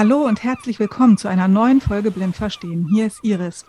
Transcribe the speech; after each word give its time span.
Hallo 0.00 0.24
und 0.24 0.42
herzlich 0.42 0.78
willkommen 0.78 1.18
zu 1.18 1.28
einer 1.28 1.46
neuen 1.46 1.82
Folge 1.82 2.10
Blind 2.10 2.34
Verstehen. 2.34 2.88
Hier 2.90 3.04
ist 3.04 3.22
Iris. 3.22 3.66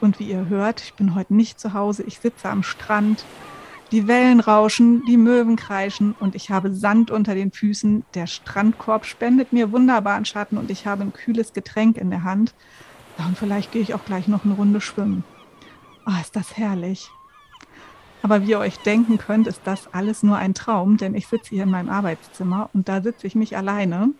Und 0.00 0.20
wie 0.20 0.30
ihr 0.30 0.48
hört, 0.48 0.80
ich 0.80 0.94
bin 0.94 1.16
heute 1.16 1.34
nicht 1.34 1.58
zu 1.58 1.74
Hause, 1.74 2.04
ich 2.04 2.20
sitze 2.20 2.48
am 2.48 2.62
Strand. 2.62 3.24
Die 3.90 4.06
Wellen 4.06 4.38
rauschen, 4.38 5.02
die 5.08 5.16
Möwen 5.16 5.56
kreischen 5.56 6.14
und 6.20 6.36
ich 6.36 6.50
habe 6.50 6.72
Sand 6.72 7.10
unter 7.10 7.34
den 7.34 7.50
Füßen. 7.50 8.04
Der 8.14 8.28
Strandkorb 8.28 9.04
spendet 9.04 9.52
mir 9.52 9.72
wunderbaren 9.72 10.24
Schatten 10.24 10.58
und 10.58 10.70
ich 10.70 10.86
habe 10.86 11.02
ein 11.02 11.12
kühles 11.12 11.52
Getränk 11.52 11.96
in 11.96 12.10
der 12.10 12.22
Hand. 12.22 12.54
Und 13.18 13.36
vielleicht 13.36 13.72
gehe 13.72 13.82
ich 13.82 13.94
auch 13.94 14.04
gleich 14.04 14.28
noch 14.28 14.44
eine 14.44 14.54
Runde 14.54 14.80
schwimmen. 14.80 15.24
Oh, 16.06 16.20
ist 16.20 16.36
das 16.36 16.56
herrlich. 16.56 17.10
Aber 18.22 18.42
wie 18.42 18.50
ihr 18.50 18.60
euch 18.60 18.78
denken 18.78 19.18
könnt, 19.18 19.48
ist 19.48 19.62
das 19.64 19.92
alles 19.92 20.22
nur 20.22 20.36
ein 20.36 20.54
Traum, 20.54 20.98
denn 20.98 21.16
ich 21.16 21.26
sitze 21.26 21.50
hier 21.50 21.64
in 21.64 21.70
meinem 21.72 21.88
Arbeitszimmer 21.88 22.70
und 22.72 22.88
da 22.88 23.02
sitze 23.02 23.26
ich 23.26 23.34
nicht 23.34 23.56
alleine. 23.56 24.10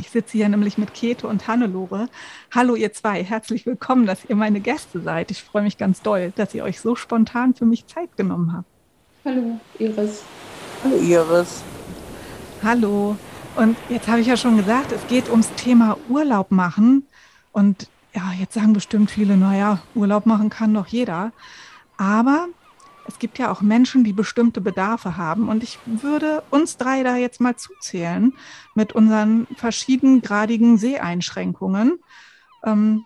Ich 0.00 0.10
sitze 0.10 0.38
hier 0.38 0.48
nämlich 0.48 0.78
mit 0.78 0.94
Käthe 0.94 1.26
und 1.26 1.48
Hannelore. 1.48 2.08
Hallo 2.54 2.76
ihr 2.76 2.92
zwei, 2.92 3.24
herzlich 3.24 3.66
willkommen, 3.66 4.06
dass 4.06 4.24
ihr 4.24 4.36
meine 4.36 4.60
Gäste 4.60 5.00
seid. 5.00 5.30
Ich 5.30 5.42
freue 5.42 5.62
mich 5.62 5.76
ganz 5.76 6.02
doll, 6.02 6.32
dass 6.36 6.54
ihr 6.54 6.62
euch 6.62 6.80
so 6.80 6.94
spontan 6.94 7.54
für 7.54 7.64
mich 7.64 7.86
Zeit 7.86 8.16
genommen 8.16 8.52
habt. 8.52 8.68
Hallo 9.24 9.60
Iris. 9.78 10.22
Hallo 10.84 10.96
Iris. 10.96 11.62
Hallo. 12.62 13.16
Und 13.56 13.76
jetzt 13.88 14.06
habe 14.06 14.20
ich 14.20 14.28
ja 14.28 14.36
schon 14.36 14.56
gesagt, 14.56 14.92
es 14.92 15.04
geht 15.08 15.28
ums 15.28 15.52
Thema 15.54 15.96
Urlaub 16.08 16.52
machen. 16.52 17.06
Und 17.50 17.88
ja, 18.14 18.32
jetzt 18.38 18.54
sagen 18.54 18.72
bestimmt 18.72 19.10
viele, 19.10 19.36
naja, 19.36 19.80
Urlaub 19.96 20.26
machen 20.26 20.48
kann 20.48 20.72
doch 20.74 20.86
jeder. 20.86 21.32
Aber 21.96 22.46
es 23.08 23.18
gibt 23.18 23.38
ja 23.38 23.50
auch 23.50 23.62
Menschen, 23.62 24.04
die 24.04 24.12
bestimmte 24.12 24.60
Bedarfe 24.60 25.16
haben. 25.16 25.48
Und 25.48 25.62
ich 25.62 25.78
würde 25.86 26.42
uns 26.50 26.76
drei 26.76 27.02
da 27.02 27.16
jetzt 27.16 27.40
mal 27.40 27.56
zuzählen 27.56 28.34
mit 28.74 28.92
unseren 28.92 29.46
verschiedengradigen 29.56 30.76
Seheinschränkungen. 30.76 31.98
Ähm, 32.64 33.04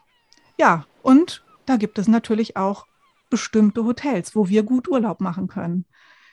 ja, 0.59 0.87
und 1.03 1.45
da 1.67 1.77
gibt 1.77 1.99
es 1.99 2.09
natürlich 2.09 2.57
auch 2.57 2.87
bestimmte 3.31 3.85
Hotels, 3.85 4.35
wo 4.35 4.49
wir 4.49 4.65
gut 4.65 4.89
Urlaub 4.89 5.21
machen 5.21 5.47
können. 5.47 5.87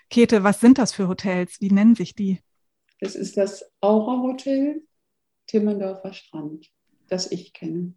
Käthe, 0.10 0.44
was 0.44 0.60
sind 0.60 0.80
das 0.80 0.92
für 0.92 1.08
Hotels? 1.08 1.62
Wie 1.62 1.72
nennen 1.72 1.96
sich 1.96 2.16
die? 2.16 2.42
Das 3.00 3.16
ist 3.16 3.38
das 3.38 3.64
Aura 3.80 4.22
Hotel 4.22 4.82
Timmendorfer 5.48 6.14
Strand, 6.14 6.70
das 7.08 7.32
ich 7.32 7.54
kenne. 7.54 7.94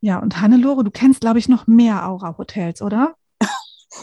Ja, 0.00 0.18
und 0.18 0.40
Hannelore, 0.40 0.84
du 0.84 0.90
kennst, 0.90 1.22
glaube 1.22 1.38
ich, 1.38 1.48
noch 1.48 1.66
mehr 1.66 2.06
Aura-Hotels, 2.08 2.82
oder? 2.82 3.16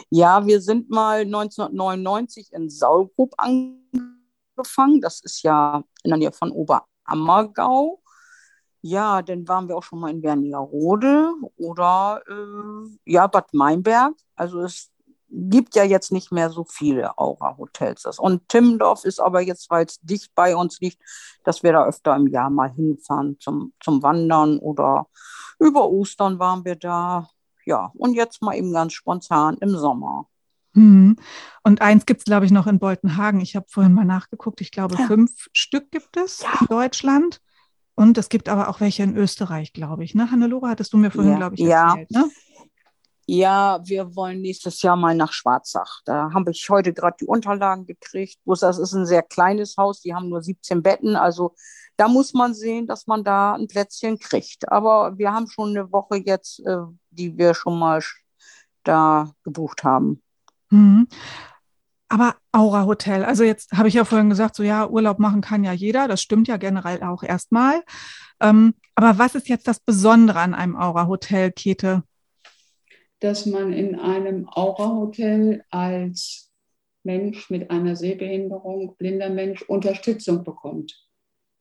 Ja, 0.10 0.46
wir 0.46 0.62
sind 0.62 0.90
mal 0.90 1.22
1999 1.22 2.54
in 2.54 2.70
Saulgrub 2.70 3.34
angefangen. 3.38 5.02
Das 5.02 5.22
ist 5.22 5.44
ja 5.44 5.84
in 6.04 6.10
der 6.10 6.18
Nähe 6.18 6.32
von 6.32 6.52
Oberammergau. 6.52 8.02
Ja, 8.82 9.22
dann 9.22 9.48
waren 9.48 9.68
wir 9.68 9.78
auch 9.78 9.84
schon 9.84 10.00
mal 10.00 10.12
in 10.12 10.22
Wernigerode 10.22 11.34
oder 11.58 12.22
äh, 12.28 13.12
ja, 13.12 13.26
Bad 13.28 13.54
Meinberg. 13.54 14.14
Also 14.36 14.62
es 14.62 14.92
gibt 15.30 15.76
ja 15.76 15.84
jetzt 15.84 16.12
nicht 16.12 16.32
mehr 16.32 16.50
so 16.50 16.66
viele 16.66 17.18
Aura-Hotels. 17.18 18.06
Und 18.20 18.48
Timmendorf 18.48 19.04
ist 19.04 19.20
aber 19.20 19.42
jetzt, 19.42 19.70
weil 19.70 19.86
es 19.86 20.00
dicht 20.02 20.34
bei 20.36 20.56
uns 20.56 20.80
liegt, 20.80 21.02
dass 21.44 21.64
wir 21.64 21.74
da 21.74 21.86
öfter 21.86 22.16
im 22.16 22.28
Jahr 22.28 22.50
mal 22.50 22.72
hinfahren 22.72 23.38
zum, 23.40 23.74
zum 23.84 24.02
Wandern 24.04 24.60
oder 24.60 25.08
über 25.60 25.90
Ostern 25.90 26.40
waren 26.40 26.64
wir 26.66 26.76
da 26.76 27.30
ja, 27.66 27.92
und 27.96 28.14
jetzt 28.14 28.42
mal 28.42 28.56
eben 28.56 28.72
ganz 28.72 28.94
spontan 28.94 29.58
im 29.60 29.70
Sommer. 29.70 30.28
Mhm. 30.74 31.18
Und 31.64 31.82
eins 31.82 32.06
gibt 32.06 32.20
es, 32.22 32.26
glaube 32.26 32.46
ich, 32.46 32.52
noch 32.52 32.68
in 32.68 32.80
Boltenhagen. 32.80 33.42
Ich 33.42 33.56
habe 33.56 33.66
vorhin 33.70 33.94
mal 33.94 34.06
nachgeguckt. 34.06 34.62
Ich 34.62 34.72
glaube, 34.72 34.96
ja. 34.98 35.08
fünf 35.08 35.48
Stück 35.54 35.90
gibt 35.92 36.18
es 36.18 36.42
ja. 36.42 36.50
in 36.62 36.68
Deutschland. 36.68 37.42
Und 37.96 38.18
es 38.18 38.28
gibt 38.28 38.50
aber 38.50 38.68
auch 38.68 38.82
welche 38.82 39.04
in 39.04 39.16
Österreich, 39.16 39.72
glaube 39.72 40.04
ich. 40.04 40.16
Ne? 40.16 40.30
Hannelore, 40.30 40.68
hattest 40.68 40.92
du 40.92 40.98
mir 40.98 41.12
vorhin, 41.12 41.32
ja. 41.34 41.38
glaube 41.38 41.56
ich, 41.56 41.62
erzählt. 41.62 42.12
Ja. 42.12 42.22
Ne? 42.22 42.32
Ja, 43.28 43.80
wir 43.84 44.16
wollen 44.16 44.42
nächstes 44.42 44.82
Jahr 44.84 44.96
mal 44.96 45.16
nach 45.16 45.32
Schwarzach. 45.32 46.02
Da 46.06 46.30
habe 46.34 46.52
ich 46.52 46.70
heute 46.70 46.94
gerade 46.94 47.18
die 47.22 47.26
Unterlagen 47.26 47.88
gekriegt. 47.88 48.38
Bloß 48.44 48.60
das 48.60 48.78
ist 48.78 48.94
ein 48.94 49.08
sehr 49.08 49.24
kleines 49.24 49.78
Haus, 49.78 50.02
die 50.02 50.14
haben 50.14 50.30
nur 50.30 50.44
17 50.44 50.84
Betten. 50.84 51.16
Also 51.16 51.56
da 51.98 52.08
muss 52.08 52.34
man 52.34 52.54
sehen, 52.54 52.88
dass 52.88 53.08
man 53.08 53.24
da 53.24 53.54
ein 53.54 53.68
Plätzchen 53.68 54.20
kriegt. 54.20 54.72
Aber 54.72 55.18
wir 55.18 55.32
haben 55.32 55.48
schon 55.48 55.70
eine 55.70 55.92
Woche 55.92 56.18
jetzt, 56.18 56.60
äh, 56.66 56.78
die 57.10 57.38
wir 57.38 57.54
schon 57.54 57.80
mal 57.80 58.02
da 58.84 59.32
gebucht 59.44 59.84
haben. 59.84 60.22
Mhm. 60.70 61.08
Aber 62.08 62.36
Aura 62.52 62.86
Hotel, 62.86 63.26
also 63.26 63.44
jetzt 63.44 63.72
habe 63.72 63.88
ich 63.88 63.96
ja 63.96 64.06
vorhin 64.06 64.30
gesagt, 64.30 64.56
so 64.56 64.64
ja, 64.64 64.88
Urlaub 64.88 65.20
machen 65.20 65.42
kann 65.42 65.64
ja 65.64 65.74
jeder, 65.74 66.08
das 66.08 66.22
stimmt 66.22 66.48
ja 66.48 66.58
generell 66.58 67.02
auch 67.02 67.24
erstmal. 67.24 67.82
Ähm, 68.40 68.76
aber 68.94 69.18
was 69.18 69.36
ist 69.36 69.50
jetzt 69.50 69.68
das 69.68 69.80
Besondere 69.80 70.40
an 70.40 70.54
einem 70.54 70.76
Aura 70.76 71.08
Hotel, 71.08 71.52
Käthe? 71.52 72.04
Dass 73.22 73.46
man 73.46 73.74
in 73.74 74.00
einem 74.00 74.48
Aura 74.50 74.90
Hotel 74.90 75.64
als 75.72 76.52
Mensch 77.04 77.50
mit 77.50 77.72
einer 77.72 77.96
Sehbehinderung, 77.96 78.96
blinder 78.98 79.30
Mensch, 79.30 79.64
Unterstützung 79.64 80.44
bekommt 80.44 81.05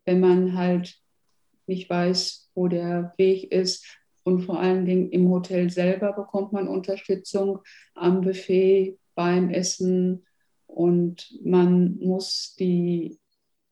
wenn 0.05 0.21
man 0.21 0.57
halt 0.57 0.97
nicht 1.67 1.89
weiß, 1.89 2.51
wo 2.55 2.69
der 2.69 3.15
Weg 3.17 3.51
ist. 3.53 3.87
Und 4.23 4.43
vor 4.43 4.59
allen 4.59 4.87
Dingen 4.87 5.11
im 5.11 5.29
Hotel 5.31 5.71
selber 5.71 6.13
bekommt 6.13 6.53
man 6.53 6.69
Unterstützung 6.69 7.61
am 7.95 8.23
Buffet, 8.23 8.99
beim 9.15 9.51
Essen. 9.51 10.25
Und 10.67 11.31
man 11.45 11.97
muss 11.99 12.55
die 12.59 13.19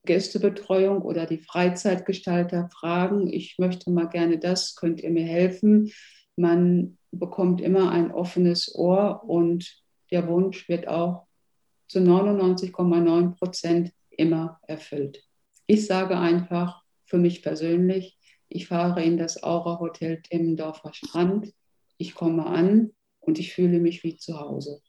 Gästebetreuung 0.04 1.02
oder 1.02 1.26
die 1.26 1.38
Freizeitgestalter 1.38 2.68
fragen, 2.72 3.32
ich 3.32 3.56
möchte 3.58 3.90
mal 3.90 4.08
gerne 4.08 4.38
das, 4.38 4.74
könnt 4.74 5.00
ihr 5.00 5.10
mir 5.10 5.24
helfen? 5.24 5.92
Man 6.36 6.98
bekommt 7.12 7.60
immer 7.60 7.90
ein 7.90 8.10
offenes 8.10 8.74
Ohr 8.74 9.22
und 9.24 9.80
der 10.10 10.26
Wunsch 10.28 10.68
wird 10.68 10.88
auch 10.88 11.26
zu 11.88 12.00
99,9 12.00 13.36
Prozent 13.36 13.92
immer 14.10 14.60
erfüllt. 14.66 15.24
Ich 15.66 15.86
sage 15.86 16.18
einfach 16.18 16.82
für 17.04 17.18
mich 17.18 17.42
persönlich, 17.42 18.18
ich 18.48 18.66
fahre 18.68 19.02
in 19.02 19.16
das 19.16 19.42
Aura 19.42 19.78
Hotel 19.78 20.20
Timmendorfer 20.22 20.92
Strand, 20.92 21.52
ich 21.96 22.14
komme 22.14 22.46
an 22.46 22.90
und 23.20 23.38
ich 23.38 23.54
fühle 23.54 23.78
mich 23.78 24.02
wie 24.02 24.16
zu 24.16 24.38
Hause. 24.38 24.80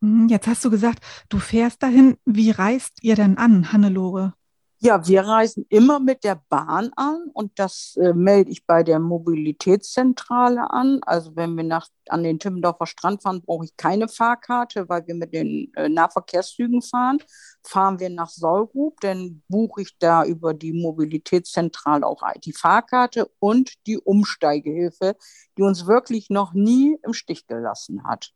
Mhm, 0.00 0.28
jetzt 0.28 0.46
hast 0.46 0.64
du 0.64 0.70
gesagt, 0.70 1.04
du 1.28 1.38
fährst 1.38 1.82
dahin. 1.82 2.16
Wie 2.24 2.50
reist 2.50 2.98
ihr 3.02 3.16
denn 3.16 3.38
an, 3.38 3.72
Hannelore? 3.72 4.34
Ja, 4.80 5.08
wir 5.08 5.22
reisen 5.22 5.66
immer 5.70 5.98
mit 5.98 6.22
der 6.22 6.40
Bahn 6.48 6.92
an 6.94 7.30
und 7.32 7.58
das 7.58 7.96
äh, 8.00 8.12
melde 8.12 8.52
ich 8.52 8.64
bei 8.64 8.84
der 8.84 9.00
Mobilitätszentrale 9.00 10.70
an. 10.70 11.00
Also 11.02 11.34
wenn 11.34 11.56
wir 11.56 11.64
nach, 11.64 11.88
an 12.08 12.22
den 12.22 12.38
Timmendorfer 12.38 12.86
Strand 12.86 13.22
fahren, 13.22 13.42
brauche 13.42 13.64
ich 13.64 13.76
keine 13.76 14.06
Fahrkarte, 14.06 14.88
weil 14.88 15.04
wir 15.08 15.16
mit 15.16 15.34
den 15.34 15.72
äh, 15.74 15.88
Nahverkehrszügen 15.88 16.80
fahren. 16.80 17.18
Fahren 17.64 17.98
wir 17.98 18.08
nach 18.08 18.30
Solgrub, 18.30 19.00
dann 19.00 19.42
buche 19.48 19.82
ich 19.82 19.98
da 19.98 20.24
über 20.24 20.54
die 20.54 20.72
Mobilitätszentrale 20.72 22.06
auch 22.06 22.22
die 22.44 22.52
Fahrkarte 22.52 23.28
und 23.40 23.72
die 23.88 23.98
Umsteigehilfe, 23.98 25.16
die 25.56 25.62
uns 25.62 25.88
wirklich 25.88 26.30
noch 26.30 26.52
nie 26.52 26.96
im 27.02 27.14
Stich 27.14 27.48
gelassen 27.48 28.04
hat. 28.04 28.30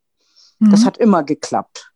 Mhm. 0.58 0.70
Das 0.72 0.84
hat 0.84 0.98
immer 0.98 1.22
geklappt. 1.22 1.91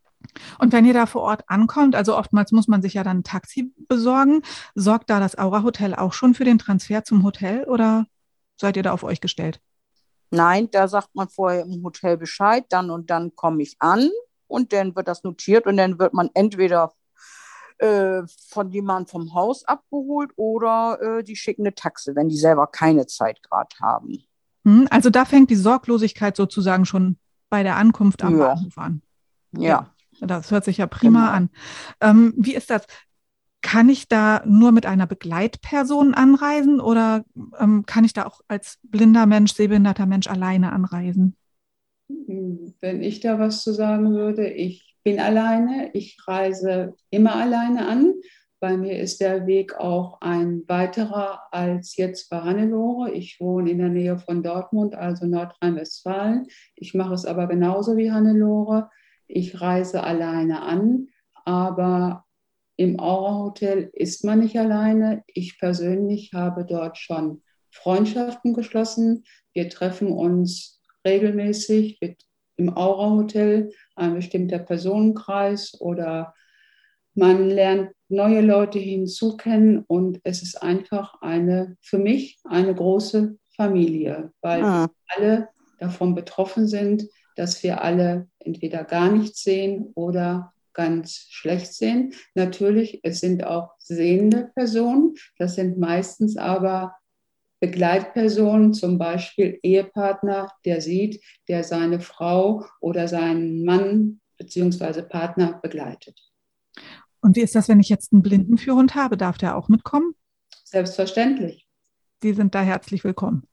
Und 0.58 0.72
wenn 0.72 0.84
ihr 0.84 0.94
da 0.94 1.06
vor 1.06 1.22
Ort 1.22 1.44
ankommt, 1.48 1.94
also 1.94 2.16
oftmals 2.16 2.52
muss 2.52 2.68
man 2.68 2.82
sich 2.82 2.94
ja 2.94 3.04
dann 3.04 3.18
ein 3.18 3.24
Taxi 3.24 3.72
besorgen, 3.88 4.42
sorgt 4.74 5.10
da 5.10 5.20
das 5.20 5.38
Aura 5.38 5.62
Hotel 5.62 5.94
auch 5.94 6.12
schon 6.12 6.34
für 6.34 6.44
den 6.44 6.58
Transfer 6.58 7.04
zum 7.04 7.22
Hotel 7.24 7.64
oder 7.64 8.06
seid 8.56 8.76
ihr 8.76 8.82
da 8.82 8.92
auf 8.92 9.04
euch 9.04 9.20
gestellt? 9.20 9.60
Nein, 10.30 10.68
da 10.70 10.88
sagt 10.88 11.14
man 11.14 11.28
vorher 11.28 11.62
im 11.62 11.82
Hotel 11.84 12.16
Bescheid, 12.16 12.64
dann 12.70 12.90
und 12.90 13.10
dann 13.10 13.34
komme 13.34 13.62
ich 13.62 13.76
an 13.78 14.10
und 14.48 14.72
dann 14.72 14.96
wird 14.96 15.08
das 15.08 15.22
notiert 15.24 15.66
und 15.66 15.76
dann 15.76 15.98
wird 15.98 16.14
man 16.14 16.30
entweder 16.34 16.92
äh, 17.78 18.22
von 18.48 18.70
jemandem 18.70 19.06
vom 19.06 19.34
Haus 19.34 19.64
abgeholt 19.64 20.30
oder 20.36 20.98
äh, 21.00 21.22
die 21.22 21.36
schicken 21.36 21.62
eine 21.62 21.74
Taxe, 21.74 22.16
wenn 22.16 22.28
die 22.28 22.36
selber 22.36 22.66
keine 22.66 23.06
Zeit 23.06 23.42
gerade 23.42 23.68
haben. 23.80 24.24
Hm, 24.64 24.88
also 24.90 25.10
da 25.10 25.24
fängt 25.24 25.50
die 25.50 25.56
Sorglosigkeit 25.56 26.36
sozusagen 26.36 26.86
schon 26.86 27.18
bei 27.50 27.62
der 27.62 27.76
Ankunft 27.76 28.22
am 28.24 28.38
ja. 28.38 28.54
Bahnhof 28.54 28.78
an. 28.78 29.02
ja. 29.52 29.62
ja. 29.62 29.90
Das 30.20 30.50
hört 30.50 30.64
sich 30.64 30.78
ja 30.78 30.86
prima 30.86 31.26
genau. 31.26 31.32
an. 31.32 31.50
Ähm, 32.00 32.34
wie 32.36 32.54
ist 32.54 32.70
das? 32.70 32.86
Kann 33.62 33.88
ich 33.88 34.06
da 34.06 34.42
nur 34.46 34.70
mit 34.70 34.86
einer 34.86 35.06
Begleitperson 35.06 36.14
anreisen 36.14 36.80
oder 36.80 37.24
ähm, 37.58 37.84
kann 37.84 38.04
ich 38.04 38.12
da 38.12 38.26
auch 38.26 38.40
als 38.48 38.78
blinder 38.82 39.26
Mensch, 39.26 39.54
sehbehinderter 39.54 40.06
Mensch 40.06 40.28
alleine 40.28 40.72
anreisen? 40.72 41.34
Wenn 42.08 43.02
ich 43.02 43.20
da 43.20 43.38
was 43.38 43.64
zu 43.64 43.72
sagen 43.72 44.12
würde, 44.12 44.48
ich 44.48 44.96
bin 45.02 45.18
alleine, 45.18 45.90
ich 45.94 46.16
reise 46.26 46.94
immer 47.10 47.34
alleine 47.34 47.88
an. 47.88 48.14
Bei 48.58 48.76
mir 48.76 48.98
ist 48.98 49.20
der 49.20 49.46
Weg 49.46 49.74
auch 49.74 50.20
ein 50.20 50.62
weiterer 50.66 51.42
als 51.50 51.96
jetzt 51.96 52.30
bei 52.30 52.40
Hannelore. 52.40 53.12
Ich 53.12 53.38
wohne 53.38 53.70
in 53.70 53.78
der 53.78 53.88
Nähe 53.88 54.18
von 54.18 54.42
Dortmund, 54.42 54.94
also 54.94 55.26
Nordrhein-Westfalen. 55.26 56.46
Ich 56.74 56.94
mache 56.94 57.14
es 57.14 57.26
aber 57.26 57.48
genauso 57.48 57.96
wie 57.96 58.10
Hannelore 58.10 58.90
ich 59.28 59.60
reise 59.60 60.02
alleine 60.02 60.62
an, 60.62 61.08
aber 61.44 62.24
im 62.76 63.00
Aura 63.00 63.44
Hotel 63.44 63.90
ist 63.92 64.24
man 64.24 64.40
nicht 64.40 64.58
alleine. 64.58 65.24
Ich 65.26 65.58
persönlich 65.58 66.32
habe 66.34 66.64
dort 66.64 66.98
schon 66.98 67.42
Freundschaften 67.70 68.54
geschlossen. 68.54 69.24
Wir 69.52 69.68
treffen 69.68 70.08
uns 70.08 70.80
regelmäßig 71.06 71.98
im 72.56 72.76
Aura-Hotel, 72.76 73.70
ein 73.94 74.14
bestimmter 74.14 74.58
Personenkreis 74.58 75.78
oder 75.80 76.34
man 77.14 77.48
lernt 77.48 77.92
neue 78.08 78.40
Leute 78.40 78.78
hinzukennen 78.78 79.84
und 79.86 80.20
es 80.24 80.42
ist 80.42 80.62
einfach 80.62 81.20
eine, 81.22 81.76
für 81.80 81.98
mich 81.98 82.38
eine 82.44 82.74
große 82.74 83.38
Familie, 83.56 84.32
weil 84.42 84.62
ah. 84.62 84.90
alle 85.08 85.48
davon 85.78 86.14
betroffen 86.14 86.68
sind, 86.68 87.04
dass 87.36 87.62
wir 87.62 87.82
alle 87.82 88.28
entweder 88.40 88.84
gar 88.84 89.10
nichts 89.10 89.42
sehen 89.42 89.92
oder 89.94 90.52
ganz 90.72 91.26
schlecht 91.30 91.72
sehen. 91.72 92.12
Natürlich, 92.34 93.00
es 93.02 93.20
sind 93.20 93.44
auch 93.44 93.70
sehende 93.78 94.50
Personen, 94.54 95.14
das 95.38 95.54
sind 95.54 95.78
meistens 95.78 96.36
aber 96.36 96.96
Begleitpersonen, 97.60 98.74
zum 98.74 98.98
Beispiel 98.98 99.58
Ehepartner, 99.62 100.52
der 100.64 100.82
sieht, 100.82 101.22
der 101.48 101.64
seine 101.64 102.00
Frau 102.00 102.66
oder 102.80 103.08
seinen 103.08 103.64
Mann 103.64 104.20
bzw. 104.36 105.02
Partner 105.02 105.58
begleitet. 105.62 106.20
Und 107.22 107.36
wie 107.36 107.40
ist 107.40 107.54
das, 107.54 107.68
wenn 107.68 107.80
ich 107.80 107.88
jetzt 107.88 108.12
einen 108.12 108.22
Blindenführhund 108.22 108.94
habe? 108.94 109.16
Darf 109.16 109.38
der 109.38 109.56
auch 109.56 109.68
mitkommen? 109.68 110.14
Selbstverständlich. 110.64 111.66
Sie 112.22 112.34
sind 112.34 112.54
da 112.54 112.62
herzlich 112.62 113.02
willkommen. 113.04 113.44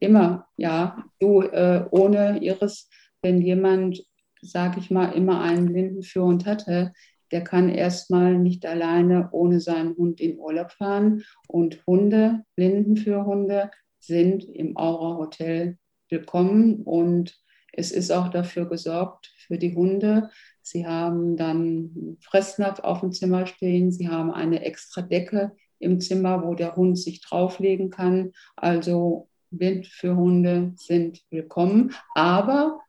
Immer, 0.00 0.48
ja. 0.56 1.04
Du, 1.18 1.42
äh, 1.42 1.86
ohne 1.90 2.38
Ihres, 2.38 2.88
wenn 3.22 3.40
jemand, 3.40 4.04
sage 4.40 4.80
ich 4.80 4.90
mal, 4.90 5.12
immer 5.12 5.40
einen 5.40 5.66
Blindenführhund 5.66 6.46
hatte, 6.46 6.92
der 7.30 7.42
kann 7.42 7.68
erstmal 7.70 8.38
nicht 8.38 8.66
alleine 8.66 9.30
ohne 9.32 9.60
seinen 9.60 9.96
Hund 9.96 10.20
in 10.20 10.38
Urlaub 10.38 10.72
fahren. 10.72 11.22
Und 11.48 11.86
Hunde, 11.86 12.44
Blindenführhunde, 12.56 13.70
sind 13.98 14.44
im 14.44 14.76
Aura 14.76 15.16
Hotel 15.16 15.78
willkommen 16.10 16.82
und 16.82 17.38
es 17.72 17.90
ist 17.90 18.10
auch 18.10 18.28
dafür 18.28 18.68
gesorgt 18.68 19.32
für 19.46 19.56
die 19.56 19.74
Hunde, 19.74 20.28
Sie 20.62 20.86
haben 20.86 21.36
dann 21.36 22.16
Fressnapf 22.20 22.80
auf 22.80 23.00
dem 23.00 23.12
Zimmer 23.12 23.46
stehen. 23.46 23.90
Sie 23.90 24.08
haben 24.08 24.30
eine 24.30 24.64
extra 24.64 25.02
Decke 25.02 25.52
im 25.80 26.00
Zimmer, 26.00 26.44
wo 26.44 26.54
der 26.54 26.76
Hund 26.76 26.98
sich 26.98 27.20
drauflegen 27.20 27.90
kann. 27.90 28.32
Also 28.54 29.28
Wind 29.50 29.88
für 29.88 30.16
Hunde 30.16 30.72
sind 30.76 31.22
willkommen. 31.30 31.92
Aber 32.14 32.80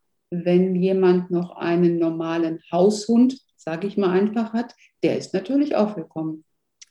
wenn 0.45 0.75
jemand 0.75 1.31
noch 1.31 1.55
einen 1.55 1.99
normalen 1.99 2.59
Haushund, 2.71 3.39
sage 3.55 3.87
ich 3.87 3.97
mal 3.97 4.09
einfach, 4.09 4.53
hat, 4.53 4.75
der 5.03 5.17
ist 5.17 5.33
natürlich 5.33 5.75
auch 5.75 5.95
willkommen. 5.95 6.43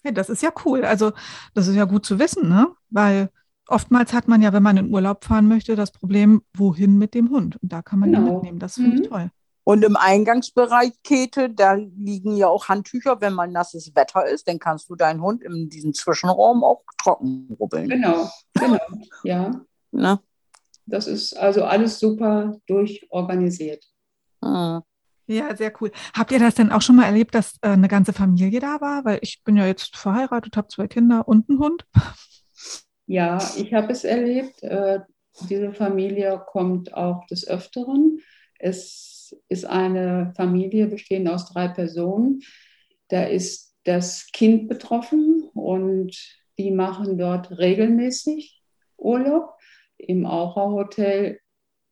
Ja, 0.04 0.12
das 0.12 0.30
ist 0.30 0.42
ja 0.42 0.52
cool. 0.64 0.84
Also 0.84 1.12
das 1.54 1.68
ist 1.68 1.76
ja 1.76 1.84
gut 1.84 2.04
zu 2.04 2.18
wissen, 2.18 2.48
ne? 2.48 2.68
Weil 2.90 3.30
oftmals 3.68 4.12
hat 4.12 4.28
man 4.28 4.42
ja, 4.42 4.52
wenn 4.52 4.62
man 4.62 4.76
in 4.76 4.92
Urlaub 4.92 5.24
fahren 5.24 5.48
möchte, 5.48 5.76
das 5.76 5.92
Problem, 5.92 6.42
wohin 6.54 6.98
mit 6.98 7.14
dem 7.14 7.30
Hund. 7.30 7.56
Und 7.62 7.72
da 7.72 7.82
kann 7.82 7.98
man 7.98 8.12
genau. 8.12 8.26
ihn 8.26 8.34
mitnehmen. 8.34 8.58
Das 8.58 8.74
finde 8.74 8.96
mhm. 8.96 9.02
ich 9.02 9.08
toll. 9.08 9.30
Und 9.64 9.84
im 9.84 9.96
Eingangsbereich, 9.96 10.90
Käthe, 11.04 11.48
da 11.48 11.74
liegen 11.74 12.36
ja 12.36 12.48
auch 12.48 12.68
Handtücher, 12.68 13.20
wenn 13.20 13.32
mal 13.32 13.46
nasses 13.46 13.94
Wetter 13.94 14.26
ist, 14.26 14.48
dann 14.48 14.58
kannst 14.58 14.90
du 14.90 14.96
deinen 14.96 15.22
Hund 15.22 15.42
in 15.42 15.68
diesem 15.68 15.94
Zwischenraum 15.94 16.64
auch 16.64 16.82
trocken 16.98 17.56
rubbeln. 17.60 17.88
Genau, 17.88 18.28
genau, 18.54 18.78
ja. 19.22 19.60
Na? 19.92 20.20
Das 20.86 21.06
ist 21.06 21.34
also 21.34 21.64
alles 21.64 21.98
super 21.98 22.58
durchorganisiert. 22.66 23.84
Ah. 24.40 24.82
Ja, 25.28 25.54
sehr 25.56 25.72
cool. 25.80 25.92
Habt 26.14 26.32
ihr 26.32 26.38
das 26.38 26.56
denn 26.56 26.72
auch 26.72 26.82
schon 26.82 26.96
mal 26.96 27.04
erlebt, 27.04 27.34
dass 27.34 27.54
äh, 27.62 27.68
eine 27.68 27.88
ganze 27.88 28.12
Familie 28.12 28.60
da 28.60 28.80
war? 28.80 29.04
Weil 29.04 29.18
ich 29.22 29.42
bin 29.44 29.56
ja 29.56 29.66
jetzt 29.66 29.96
verheiratet, 29.96 30.56
habe 30.56 30.68
zwei 30.68 30.88
Kinder 30.88 31.26
und 31.26 31.48
einen 31.48 31.58
Hund. 31.58 31.86
Ja, 33.06 33.38
ich 33.56 33.72
habe 33.72 33.92
es 33.92 34.04
erlebt. 34.04 34.62
Äh, 34.62 35.00
diese 35.48 35.72
Familie 35.72 36.42
kommt 36.46 36.92
auch 36.94 37.26
des 37.26 37.46
Öfteren. 37.46 38.20
Es 38.58 39.34
ist 39.48 39.64
eine 39.64 40.32
Familie 40.36 40.86
bestehend 40.86 41.28
aus 41.28 41.46
drei 41.46 41.68
Personen. 41.68 42.42
Da 43.08 43.24
ist 43.24 43.76
das 43.84 44.28
Kind 44.32 44.68
betroffen 44.68 45.48
und 45.54 46.16
die 46.58 46.70
machen 46.70 47.18
dort 47.18 47.50
regelmäßig 47.58 48.62
Urlaub. 48.96 49.54
Im 50.02 50.26
Aura 50.26 50.70
Hotel 50.70 51.38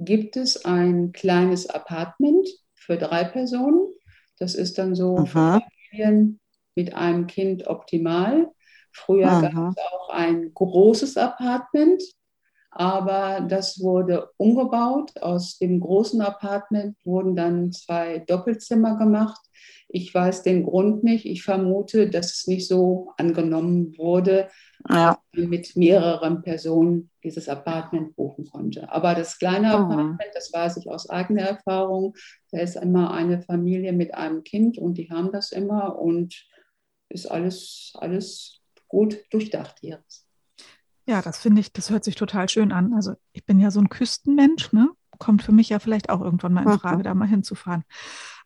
gibt 0.01 0.37
es 0.37 0.65
ein 0.65 1.13
kleines 1.13 1.69
Apartment 1.69 2.49
für 2.75 2.97
drei 2.97 3.25
Personen. 3.25 3.87
Das 4.39 4.55
ist 4.55 4.79
dann 4.79 4.95
so 4.95 5.19
Aha. 5.19 5.61
für 5.61 5.67
Familien 5.91 6.41
mit 6.75 6.95
einem 6.95 7.27
Kind 7.27 7.67
optimal. 7.67 8.51
Früher 8.93 9.41
gab 9.41 9.71
es 9.71 9.79
auch 9.79 10.11
ein 10.11 10.53
großes 10.53 11.17
Apartment 11.17 12.03
aber 12.71 13.41
das 13.49 13.81
wurde 13.81 14.31
umgebaut. 14.37 15.13
Aus 15.21 15.59
dem 15.59 15.81
großen 15.81 16.21
Apartment 16.21 16.97
wurden 17.05 17.35
dann 17.35 17.73
zwei 17.73 18.21
Doppelzimmer 18.21 18.97
gemacht. 18.97 19.41
Ich 19.89 20.15
weiß 20.15 20.45
den 20.45 20.63
Grund 20.63 21.03
nicht. 21.03 21.27
Ich 21.27 21.43
vermute, 21.43 22.09
dass 22.09 22.33
es 22.33 22.47
nicht 22.47 22.69
so 22.69 23.13
angenommen 23.17 23.99
wurde, 23.99 24.49
ja. 24.89 25.19
dass 25.33 25.41
man 25.41 25.51
mit 25.51 25.75
mehreren 25.75 26.43
Personen 26.43 27.11
dieses 27.25 27.49
Apartment 27.49 28.15
buchen 28.15 28.47
konnte. 28.47 28.91
Aber 28.93 29.17
das 29.17 29.39
kleine 29.39 29.69
mhm. 29.69 29.75
Apartment, 29.75 30.31
das 30.35 30.53
weiß 30.53 30.77
ich 30.77 30.89
aus 30.89 31.11
eigener 31.11 31.43
Erfahrung, 31.43 32.15
da 32.53 32.61
ist 32.61 32.77
immer 32.77 33.13
eine 33.13 33.43
Familie 33.43 33.93
mit 33.93 34.15
einem 34.15 34.45
Kind 34.45 34.79
und 34.79 34.95
die 34.95 35.11
haben 35.11 35.33
das 35.33 35.51
immer 35.51 35.99
und 35.99 36.47
ist 37.09 37.27
alles, 37.27 37.93
alles 37.95 38.61
gut 38.87 39.19
durchdacht 39.33 39.79
hier. 39.81 40.05
Ja, 41.11 41.23
das 41.23 41.39
finde 41.39 41.61
ich, 41.61 41.73
das 41.73 41.91
hört 41.91 42.05
sich 42.05 42.15
total 42.15 42.49
schön 42.49 42.71
an. 42.71 42.95
Also 42.95 43.15
ich 43.33 43.45
bin 43.45 43.59
ja 43.59 43.73
so 43.73 43.81
ein 43.81 43.89
Küstenmensch, 43.89 44.73
ne? 44.73 44.91
Kommt 45.19 45.43
für 45.43 45.51
mich 45.51 45.69
ja 45.69 45.81
vielleicht 45.81 46.09
auch 46.09 46.21
irgendwann 46.21 46.53
mal 46.53 46.63
in 46.63 46.79
Frage, 46.79 46.99
mhm. 46.99 47.03
da 47.03 47.15
mal 47.15 47.27
hinzufahren. 47.27 47.83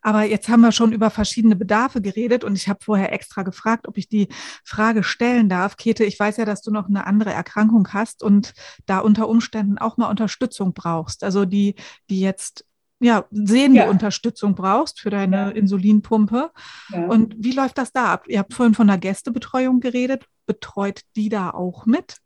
Aber 0.01 0.23
jetzt 0.23 0.49
haben 0.49 0.63
wir 0.63 0.73
schon 0.73 0.93
über 0.93 1.11
verschiedene 1.11 1.57
Bedarfe 1.57 2.01
geredet 2.01 2.43
und 2.43 2.57
ich 2.57 2.67
habe 2.71 2.83
vorher 2.83 3.13
extra 3.13 3.43
gefragt, 3.43 3.87
ob 3.87 3.99
ich 3.99 4.09
die 4.09 4.29
Frage 4.65 5.03
stellen 5.03 5.51
darf. 5.51 5.77
Käthe, 5.77 6.05
ich 6.05 6.19
weiß 6.19 6.39
ja, 6.39 6.47
dass 6.47 6.63
du 6.63 6.71
noch 6.71 6.89
eine 6.89 7.07
andere 7.07 7.35
Erkrankung 7.35 7.93
hast 7.93 8.23
und 8.23 8.55
da 8.87 9.01
unter 9.01 9.29
Umständen 9.29 9.77
auch 9.77 9.99
mal 9.99 10.09
Unterstützung 10.09 10.73
brauchst. 10.73 11.23
Also 11.23 11.45
die, 11.45 11.75
die 12.09 12.21
jetzt 12.21 12.65
ja, 12.99 13.27
sehende 13.31 13.81
ja. 13.81 13.91
Unterstützung 13.91 14.55
brauchst 14.55 15.01
für 15.01 15.11
deine 15.11 15.37
ja. 15.37 15.49
Insulinpumpe. 15.51 16.51
Ja. 16.89 17.07
Und 17.09 17.37
wie 17.39 17.53
läuft 17.53 17.77
das 17.77 17.93
da 17.93 18.07
ab? 18.07 18.25
Ihr 18.27 18.39
habt 18.39 18.55
vorhin 18.55 18.75
von 18.75 18.87
der 18.87 18.97
Gästebetreuung 18.97 19.81
geredet. 19.81 20.25
Betreut 20.47 21.03
die 21.15 21.29
da 21.29 21.51
auch 21.51 21.85
mit? 21.87 22.17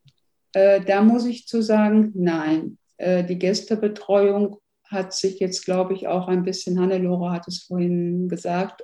Äh, 0.52 0.80
da 0.80 1.02
muss 1.02 1.26
ich 1.26 1.46
zu 1.46 1.62
sagen, 1.62 2.12
nein. 2.14 2.78
Äh, 2.96 3.24
die 3.24 3.38
Gästebetreuung 3.38 4.58
hat 4.84 5.12
sich 5.12 5.38
jetzt, 5.38 5.64
glaube 5.64 5.94
ich, 5.94 6.08
auch 6.08 6.28
ein 6.28 6.44
bisschen, 6.44 6.80
Hannelore 6.80 7.30
hat 7.30 7.46
es 7.46 7.64
vorhin 7.64 8.28
gesagt, 8.28 8.82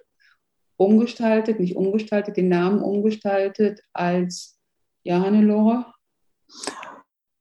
umgestaltet, 0.76 1.60
nicht 1.60 1.76
umgestaltet, 1.76 2.36
den 2.36 2.48
Namen 2.48 2.80
umgestaltet 2.82 3.80
als, 3.92 4.58
ja, 5.02 5.20
Hannelore? 5.20 5.86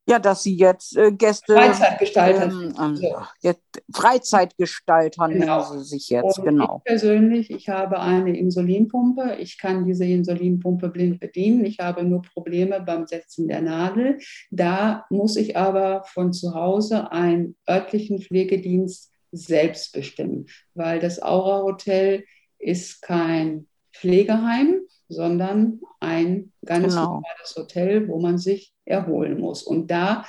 Ja, 0.05 0.19
dass 0.19 0.43
sie 0.43 0.57
jetzt 0.57 0.97
äh, 0.97 1.11
Gäste. 1.13 1.53
Freizeitgestalter. 1.53 2.51
Ähm, 2.51 2.99
ähm, 3.41 3.55
Freizeitgestalter 3.93 5.29
genau. 5.29 5.69
nennen 5.69 5.83
sie 5.83 5.89
sich 5.89 6.09
jetzt, 6.09 6.39
Und 6.39 6.45
genau. 6.45 6.81
Ich 6.83 6.89
persönlich, 6.89 7.51
ich 7.51 7.69
habe 7.69 7.99
eine 7.99 8.37
Insulinpumpe. 8.37 9.37
Ich 9.39 9.57
kann 9.57 9.85
diese 9.85 10.03
Insulinpumpe 10.03 10.89
blind 10.89 11.21
bedienen. 11.21 11.63
Ich 11.63 11.79
habe 11.79 12.03
nur 12.03 12.21
Probleme 12.21 12.81
beim 12.81 13.07
Setzen 13.07 13.47
der 13.47 13.61
Nadel. 13.61 14.19
Da 14.51 15.05
muss 15.09 15.37
ich 15.37 15.55
aber 15.55 16.03
von 16.05 16.33
zu 16.33 16.53
Hause 16.53 17.11
einen 17.11 17.55
örtlichen 17.69 18.19
Pflegedienst 18.19 19.13
selbst 19.31 19.93
bestimmen, 19.93 20.47
weil 20.73 20.99
das 20.99 21.21
Aura 21.21 21.63
Hotel 21.63 22.25
ist 22.59 23.01
kein 23.01 23.67
Pflegeheim, 23.93 24.81
sondern 25.13 25.79
ein 25.99 26.51
ganz 26.65 26.87
genau. 26.87 27.05
normales 27.05 27.55
Hotel, 27.55 28.07
wo 28.07 28.19
man 28.19 28.37
sich 28.37 28.73
erholen 28.85 29.39
muss. 29.39 29.63
Und 29.63 29.89
da 29.89 30.25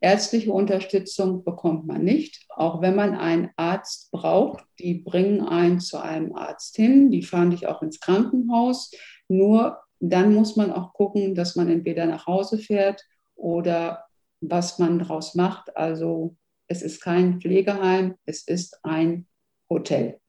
ärztliche 0.00 0.52
Unterstützung 0.52 1.44
bekommt 1.44 1.86
man 1.86 2.04
nicht, 2.04 2.46
auch 2.50 2.80
wenn 2.82 2.94
man 2.94 3.14
einen 3.14 3.50
Arzt 3.56 4.10
braucht. 4.10 4.64
Die 4.78 4.94
bringen 4.94 5.40
einen 5.40 5.80
zu 5.80 5.98
einem 5.98 6.34
Arzt 6.36 6.76
hin, 6.76 7.10
die 7.10 7.22
fahren 7.22 7.50
dich 7.50 7.66
auch 7.66 7.82
ins 7.82 8.00
Krankenhaus. 8.00 8.92
Nur 9.28 9.78
dann 10.00 10.34
muss 10.34 10.56
man 10.56 10.72
auch 10.72 10.92
gucken, 10.92 11.34
dass 11.34 11.56
man 11.56 11.68
entweder 11.70 12.06
nach 12.06 12.26
Hause 12.26 12.58
fährt 12.58 13.02
oder 13.34 14.04
was 14.40 14.78
man 14.78 14.98
daraus 14.98 15.34
macht. 15.34 15.74
Also 15.76 16.36
es 16.66 16.82
ist 16.82 17.00
kein 17.00 17.40
Pflegeheim, 17.40 18.16
es 18.26 18.46
ist 18.46 18.78
ein 18.84 19.26
Hotel. 19.70 20.20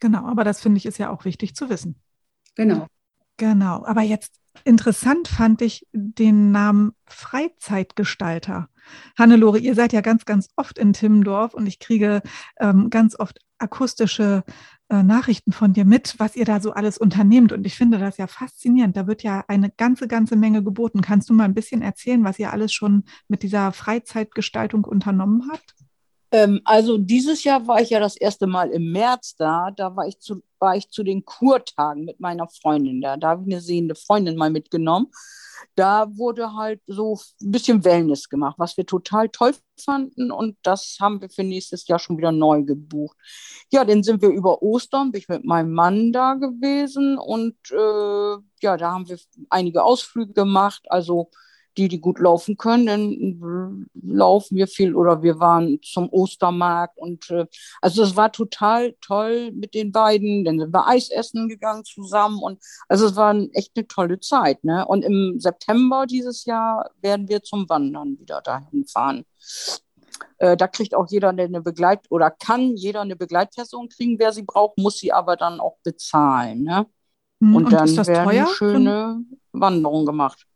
Genau, 0.00 0.26
aber 0.26 0.44
das 0.44 0.60
finde 0.60 0.78
ich 0.78 0.86
ist 0.86 0.98
ja 0.98 1.10
auch 1.10 1.24
wichtig 1.24 1.54
zu 1.54 1.70
wissen. 1.70 1.96
Genau. 2.54 2.86
Genau, 3.36 3.84
aber 3.84 4.02
jetzt 4.02 4.32
interessant 4.64 5.28
fand 5.28 5.62
ich 5.62 5.86
den 5.92 6.50
Namen 6.50 6.92
Freizeitgestalter. 7.06 8.68
Hannelore, 9.18 9.58
ihr 9.58 9.74
seid 9.74 9.92
ja 9.92 10.00
ganz, 10.00 10.24
ganz 10.24 10.48
oft 10.56 10.78
in 10.78 10.92
Timmendorf 10.92 11.54
und 11.54 11.66
ich 11.66 11.78
kriege 11.78 12.22
ähm, 12.60 12.88
ganz 12.88 13.18
oft 13.18 13.40
akustische 13.58 14.44
äh, 14.88 15.02
Nachrichten 15.02 15.52
von 15.52 15.72
dir 15.72 15.84
mit, 15.84 16.14
was 16.18 16.36
ihr 16.36 16.44
da 16.44 16.60
so 16.60 16.72
alles 16.72 16.98
unternehmt. 16.98 17.52
Und 17.52 17.66
ich 17.66 17.74
finde 17.74 17.98
das 17.98 18.18
ja 18.18 18.26
faszinierend. 18.26 18.96
Da 18.96 19.06
wird 19.06 19.22
ja 19.22 19.44
eine 19.48 19.70
ganze, 19.70 20.06
ganze 20.06 20.36
Menge 20.36 20.62
geboten. 20.62 21.00
Kannst 21.00 21.28
du 21.28 21.34
mal 21.34 21.44
ein 21.44 21.54
bisschen 21.54 21.82
erzählen, 21.82 22.22
was 22.24 22.38
ihr 22.38 22.52
alles 22.52 22.72
schon 22.72 23.04
mit 23.28 23.42
dieser 23.42 23.72
Freizeitgestaltung 23.72 24.84
unternommen 24.84 25.48
habt? 25.50 25.74
Ähm, 26.32 26.60
also 26.64 26.98
dieses 26.98 27.44
Jahr 27.44 27.66
war 27.66 27.80
ich 27.80 27.90
ja 27.90 28.00
das 28.00 28.16
erste 28.16 28.46
Mal 28.46 28.70
im 28.70 28.92
März 28.92 29.36
da. 29.36 29.70
Da 29.74 29.96
war 29.96 30.06
ich 30.06 30.20
zu, 30.20 30.42
war 30.58 30.76
ich 30.76 30.90
zu 30.90 31.02
den 31.02 31.24
Kurtagen 31.24 32.04
mit 32.04 32.20
meiner 32.20 32.48
Freundin 32.48 33.00
da. 33.00 33.16
Da 33.16 33.30
habe 33.30 33.42
ich 33.42 33.52
eine 33.52 33.60
sehende 33.60 33.94
Freundin 33.94 34.36
mal 34.36 34.50
mitgenommen. 34.50 35.08
Da 35.74 36.06
wurde 36.16 36.54
halt 36.54 36.80
so 36.86 37.18
ein 37.40 37.50
bisschen 37.50 37.84
Wellness 37.84 38.28
gemacht, 38.28 38.56
was 38.58 38.76
wir 38.76 38.86
total 38.86 39.28
toll 39.28 39.54
fanden. 39.82 40.30
Und 40.30 40.56
das 40.62 40.98
haben 41.00 41.20
wir 41.20 41.30
für 41.30 41.44
nächstes 41.44 41.86
Jahr 41.86 41.98
schon 41.98 42.18
wieder 42.18 42.32
neu 42.32 42.62
gebucht. 42.62 43.16
Ja, 43.72 43.84
dann 43.84 44.02
sind 44.02 44.22
wir 44.22 44.28
über 44.28 44.62
Ostern, 44.62 45.12
bin 45.12 45.20
ich 45.20 45.28
mit 45.28 45.44
meinem 45.44 45.72
Mann 45.72 46.12
da 46.12 46.34
gewesen. 46.34 47.18
Und 47.18 47.56
äh, 47.70 48.42
ja, 48.62 48.76
da 48.76 48.92
haben 48.92 49.08
wir 49.08 49.18
einige 49.50 49.82
Ausflüge 49.82 50.32
gemacht. 50.32 50.84
Also 50.88 51.30
die, 51.76 51.88
die 51.88 52.00
gut 52.00 52.18
laufen 52.18 52.56
können, 52.56 52.86
dann 52.86 53.86
laufen 54.02 54.56
wir 54.56 54.66
viel 54.66 54.94
oder 54.94 55.22
wir 55.22 55.38
waren 55.40 55.78
zum 55.82 56.08
Ostermarkt 56.10 56.98
und 56.98 57.30
äh, 57.30 57.46
also 57.80 58.02
es 58.02 58.16
war 58.16 58.32
total 58.32 58.94
toll 59.00 59.52
mit 59.52 59.74
den 59.74 59.92
beiden. 59.92 60.44
Dann 60.44 60.58
sind 60.58 60.72
wir 60.72 60.86
Eis 60.86 61.10
essen 61.10 61.48
gegangen 61.48 61.84
zusammen 61.84 62.38
und 62.42 62.62
also 62.88 63.06
es 63.06 63.16
war 63.16 63.34
echt 63.52 63.72
eine 63.76 63.86
tolle 63.86 64.20
Zeit. 64.20 64.64
Ne? 64.64 64.86
Und 64.86 65.04
im 65.04 65.38
September 65.38 66.06
dieses 66.06 66.44
Jahr 66.44 66.90
werden 67.00 67.28
wir 67.28 67.42
zum 67.42 67.68
Wandern 67.68 68.18
wieder 68.18 68.40
dahin 68.40 68.86
fahren. 68.86 69.24
Äh, 70.38 70.56
da 70.56 70.68
kriegt 70.68 70.94
auch 70.94 71.08
jeder 71.08 71.30
eine 71.30 71.60
Begleit 71.60 72.00
oder 72.10 72.30
kann 72.30 72.76
jeder 72.76 73.02
eine 73.02 73.16
Begleitperson 73.16 73.88
kriegen, 73.88 74.18
wer 74.18 74.32
sie 74.32 74.42
braucht, 74.42 74.78
muss 74.78 74.98
sie 74.98 75.12
aber 75.12 75.36
dann 75.36 75.60
auch 75.60 75.76
bezahlen. 75.82 76.62
Ne? 76.62 76.86
Hm, 77.40 77.56
und, 77.56 77.64
und 77.64 77.72
dann 77.72 78.06
werden 78.06 78.24
teuer? 78.24 78.46
schöne 78.46 79.24
Wanderungen 79.52 80.06
gemacht. 80.06 80.46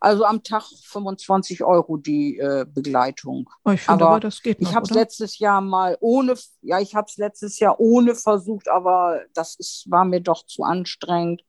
Also 0.00 0.24
am 0.24 0.42
Tag 0.42 0.64
25 0.64 1.62
Euro 1.62 1.96
die 1.96 2.38
äh, 2.38 2.66
Begleitung. 2.68 3.48
Oh, 3.64 3.70
ich 3.70 3.82
finde 3.82 4.04
aber, 4.04 4.10
aber, 4.10 4.20
das 4.20 4.42
geht 4.42 4.60
noch, 4.60 4.68
Ich 4.68 4.74
habe 4.74 4.84
es 4.84 4.90
letztes 4.90 5.38
Jahr 5.38 5.60
mal 5.60 5.96
ohne, 6.00 6.34
ja, 6.60 6.80
ich 6.80 6.96
habe 6.96 7.06
es 7.08 7.16
letztes 7.18 7.58
Jahr 7.60 7.78
ohne 7.78 8.16
versucht, 8.16 8.68
aber 8.68 9.20
das 9.34 9.54
ist, 9.54 9.88
war 9.88 10.04
mir 10.04 10.20
doch 10.20 10.44
zu 10.44 10.64
anstrengend. 10.64 11.44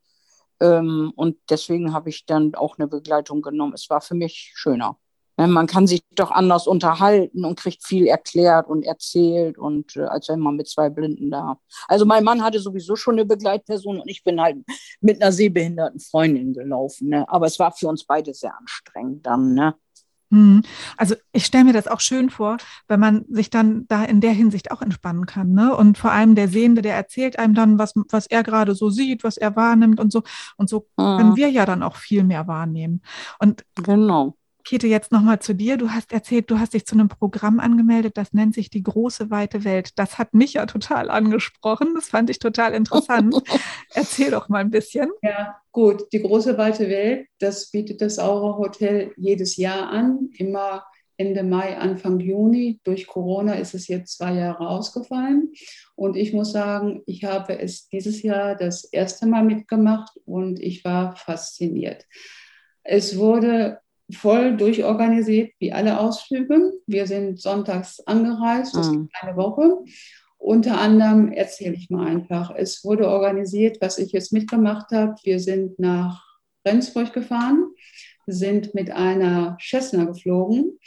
Ähm, 0.60 1.12
und 1.16 1.36
deswegen 1.50 1.92
habe 1.92 2.10
ich 2.10 2.26
dann 2.26 2.54
auch 2.54 2.78
eine 2.78 2.86
Begleitung 2.86 3.42
genommen. 3.42 3.72
Es 3.74 3.90
war 3.90 4.00
für 4.00 4.14
mich 4.14 4.52
schöner. 4.54 4.98
Ne, 5.36 5.48
man 5.48 5.66
kann 5.66 5.86
sich 5.86 6.02
doch 6.14 6.30
anders 6.30 6.68
unterhalten 6.68 7.44
und 7.44 7.58
kriegt 7.58 7.84
viel 7.84 8.06
erklärt 8.06 8.68
und 8.68 8.84
erzählt 8.84 9.58
und 9.58 9.96
äh, 9.96 10.02
als 10.02 10.28
wenn 10.28 10.38
man 10.38 10.54
mit 10.54 10.68
zwei 10.68 10.90
Blinden 10.90 11.30
da. 11.30 11.58
Also 11.88 12.04
mein 12.04 12.22
Mann 12.22 12.42
hatte 12.42 12.60
sowieso 12.60 12.94
schon 12.94 13.14
eine 13.14 13.24
Begleitperson 13.24 14.00
und 14.00 14.08
ich 14.08 14.22
bin 14.22 14.40
halt 14.40 14.58
mit 15.00 15.20
einer 15.20 15.32
sehbehinderten 15.32 15.98
Freundin 15.98 16.52
gelaufen. 16.52 17.08
Ne? 17.08 17.28
Aber 17.28 17.46
es 17.46 17.58
war 17.58 17.72
für 17.72 17.88
uns 17.88 18.04
beide 18.04 18.32
sehr 18.32 18.56
anstrengend 18.56 19.26
dann. 19.26 19.54
Ne? 19.54 19.74
Hm. 20.30 20.62
Also 20.96 21.16
ich 21.32 21.46
stelle 21.46 21.64
mir 21.64 21.72
das 21.72 21.88
auch 21.88 22.00
schön 22.00 22.30
vor, 22.30 22.56
wenn 22.86 23.00
man 23.00 23.24
sich 23.28 23.50
dann 23.50 23.86
da 23.88 24.04
in 24.04 24.20
der 24.20 24.32
Hinsicht 24.32 24.70
auch 24.70 24.82
entspannen 24.82 25.26
kann. 25.26 25.52
Ne? 25.52 25.76
Und 25.76 25.98
vor 25.98 26.12
allem 26.12 26.36
der 26.36 26.46
Sehende, 26.46 26.80
der 26.80 26.94
erzählt 26.94 27.40
einem 27.40 27.54
dann, 27.54 27.78
was, 27.78 27.94
was 28.10 28.28
er 28.28 28.44
gerade 28.44 28.76
so 28.76 28.88
sieht, 28.88 29.24
was 29.24 29.36
er 29.36 29.56
wahrnimmt 29.56 29.98
und 29.98 30.12
so. 30.12 30.22
Und 30.56 30.68
so 30.68 30.86
können 30.96 31.34
wir 31.34 31.50
ja 31.50 31.66
dann 31.66 31.82
auch 31.82 31.96
viel 31.96 32.22
mehr 32.22 32.46
wahrnehmen. 32.46 33.02
Und 33.40 33.64
genau. 33.74 34.36
Käthe, 34.64 34.86
jetzt 34.86 35.12
nochmal 35.12 35.40
zu 35.40 35.54
dir. 35.54 35.76
Du 35.76 35.90
hast 35.90 36.12
erzählt, 36.12 36.50
du 36.50 36.58
hast 36.58 36.72
dich 36.72 36.86
zu 36.86 36.94
einem 36.94 37.08
Programm 37.08 37.60
angemeldet, 37.60 38.16
das 38.16 38.32
nennt 38.32 38.54
sich 38.54 38.70
die 38.70 38.82
große 38.82 39.30
weite 39.30 39.64
Welt. 39.64 39.90
Das 39.96 40.18
hat 40.18 40.32
mich 40.32 40.54
ja 40.54 40.66
total 40.66 41.10
angesprochen. 41.10 41.94
Das 41.94 42.08
fand 42.08 42.30
ich 42.30 42.38
total 42.38 42.72
interessant. 42.72 43.34
Erzähl 43.94 44.30
doch 44.30 44.48
mal 44.48 44.60
ein 44.60 44.70
bisschen. 44.70 45.10
Ja, 45.22 45.56
gut. 45.70 46.04
Die 46.12 46.22
große 46.22 46.56
weite 46.56 46.88
Welt, 46.88 47.28
das 47.38 47.70
bietet 47.70 48.00
das 48.00 48.18
Aura 48.18 48.56
Hotel 48.56 49.12
jedes 49.16 49.56
Jahr 49.56 49.90
an, 49.90 50.30
immer 50.38 50.84
Ende 51.16 51.42
Mai, 51.42 51.76
Anfang 51.76 52.18
Juni. 52.18 52.80
Durch 52.84 53.06
Corona 53.06 53.54
ist 53.54 53.74
es 53.74 53.86
jetzt 53.88 54.16
zwei 54.16 54.34
Jahre 54.34 54.68
ausgefallen. 54.68 55.52
Und 55.94 56.16
ich 56.16 56.32
muss 56.32 56.52
sagen, 56.52 57.02
ich 57.06 57.24
habe 57.24 57.58
es 57.58 57.88
dieses 57.88 58.22
Jahr 58.22 58.56
das 58.56 58.84
erste 58.84 59.26
Mal 59.26 59.44
mitgemacht 59.44 60.18
und 60.24 60.58
ich 60.58 60.84
war 60.84 61.14
fasziniert. 61.16 62.04
Es 62.82 63.16
wurde 63.16 63.78
voll 64.14 64.56
durchorganisiert, 64.56 65.52
wie 65.58 65.72
alle 65.72 66.00
Ausflüge. 66.00 66.72
Wir 66.86 67.06
sind 67.06 67.40
sonntags 67.40 68.00
angereist, 68.00 68.74
das 68.74 68.90
mhm. 68.90 69.08
eine 69.20 69.36
Woche. 69.36 69.78
Unter 70.38 70.78
anderem 70.80 71.32
erzähle 71.32 71.74
ich 71.74 71.90
mal 71.90 72.06
einfach. 72.06 72.52
Es 72.54 72.84
wurde 72.84 73.08
organisiert, 73.08 73.78
was 73.80 73.98
ich 73.98 74.12
jetzt 74.12 74.32
mitgemacht 74.32 74.90
habe. 74.92 75.14
Wir 75.22 75.40
sind 75.40 75.78
nach 75.78 76.22
Rendsburg 76.66 77.12
gefahren, 77.12 77.64
sind 78.26 78.74
mit 78.74 78.90
einer 78.90 79.56
Cessna 79.60 80.04
geflogen. 80.04 80.78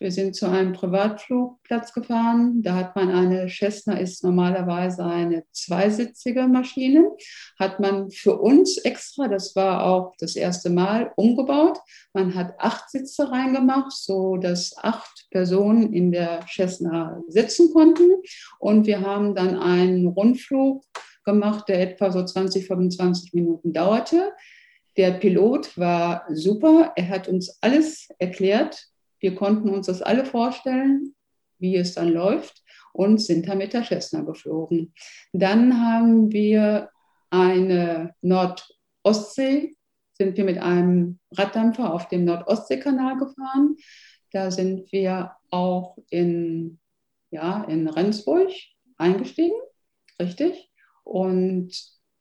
Wir 0.00 0.10
sind 0.10 0.34
zu 0.34 0.46
einem 0.50 0.72
Privatflugplatz 0.72 1.92
gefahren. 1.92 2.62
Da 2.62 2.74
hat 2.74 2.96
man 2.96 3.10
eine 3.10 3.48
Cessna, 3.48 3.98
ist 3.98 4.24
normalerweise 4.24 5.04
eine 5.04 5.44
zweisitzige 5.52 6.48
Maschine. 6.48 7.12
Hat 7.58 7.78
man 7.78 8.10
für 8.10 8.40
uns 8.40 8.78
extra, 8.78 9.28
das 9.28 9.54
war 9.54 9.84
auch 9.84 10.14
das 10.18 10.34
erste 10.34 10.70
Mal, 10.70 11.12
umgebaut. 11.16 11.78
Man 12.12 12.34
hat 12.34 12.54
acht 12.58 12.90
Sitze 12.90 13.30
reingemacht, 13.30 13.92
so 13.92 14.36
dass 14.36 14.76
acht 14.78 15.28
Personen 15.30 15.92
in 15.92 16.10
der 16.10 16.40
Cessna 16.48 17.22
sitzen 17.28 17.72
konnten. 17.72 18.10
Und 18.58 18.86
wir 18.86 19.00
haben 19.00 19.36
dann 19.36 19.56
einen 19.56 20.08
Rundflug 20.08 20.82
gemacht, 21.24 21.68
der 21.68 21.80
etwa 21.80 22.10
so 22.10 22.24
20, 22.24 22.66
25 22.66 23.32
Minuten 23.32 23.72
dauerte. 23.72 24.32
Der 24.96 25.12
Pilot 25.12 25.76
war 25.78 26.24
super. 26.30 26.92
Er 26.96 27.08
hat 27.08 27.28
uns 27.28 27.58
alles 27.60 28.08
erklärt, 28.18 28.88
wir 29.20 29.34
konnten 29.34 29.68
uns 29.68 29.86
das 29.86 30.02
alle 30.02 30.24
vorstellen, 30.24 31.14
wie 31.58 31.76
es 31.76 31.94
dann 31.94 32.08
läuft 32.08 32.62
und 32.92 33.20
sind 33.20 33.48
dann 33.48 33.58
mit 33.58 33.72
der 33.72 33.84
Cessna 33.84 34.20
geflogen. 34.22 34.92
Dann 35.32 35.80
haben 35.80 36.32
wir 36.32 36.90
eine 37.30 38.14
Nordostsee, 38.22 39.76
sind 40.12 40.36
wir 40.36 40.44
mit 40.44 40.58
einem 40.58 41.18
Raddampfer 41.32 41.92
auf 41.92 42.08
dem 42.08 42.24
Nordostseekanal 42.24 43.16
gefahren. 43.16 43.76
Da 44.30 44.50
sind 44.50 44.90
wir 44.92 45.32
auch 45.50 45.96
in, 46.10 46.78
ja, 47.30 47.64
in 47.64 47.88
Rendsburg 47.88 48.50
eingestiegen, 48.96 49.60
richtig, 50.20 50.70
und 51.02 51.72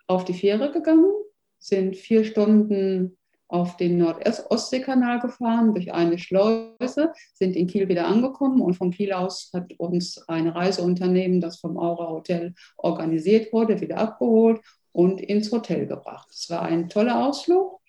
auf 0.08 0.26
die 0.26 0.34
Fähre 0.34 0.72
gegangen, 0.72 1.12
sind 1.60 1.96
vier 1.96 2.26
Stunden 2.26 3.18
auf 3.54 3.78
den 3.78 4.00
Nordostseekanal 4.00 5.20
gefahren 5.20 5.76
durch 5.76 5.94
eine 5.94 6.18
Schleuse, 6.18 7.14
sind 7.36 7.56
in 7.56 7.68
Kiel 7.68 7.88
wieder 7.88 8.08
angekommen 8.08 8.62
und 8.62 8.74
von 8.74 8.90
Kiel 8.90 9.14
aus 9.14 9.52
hat 9.54 9.74
uns 9.78 10.18
ein 10.28 10.48
Reiseunternehmen, 10.48 11.40
das 11.40 11.60
vom 11.60 11.78
Aura 11.78 12.10
Hotel 12.10 12.56
organisiert 12.78 13.54
wurde, 13.54 13.80
wieder 13.80 13.98
abgeholt 13.98 14.60
und 14.92 15.22
ins 15.22 15.52
Hotel 15.52 15.86
gebracht. 15.86 16.30
Es 16.32 16.50
war 16.50 16.64
ein 16.64 16.90
toller 16.90 17.28
Ausflug. 17.28 17.80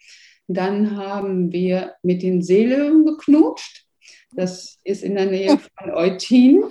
Dann 0.49 0.99
haben 0.99 1.51
wir 1.51 1.95
mit 2.03 2.23
den 2.23 2.43
Seelöwen 2.43 3.07
geknutscht. 3.07 3.87
Das 4.33 4.79
ist 4.85 5.03
in 5.03 5.15
der 5.15 5.27
Nähe 5.27 5.59
von 5.79 5.91
Eutin. 5.93 6.65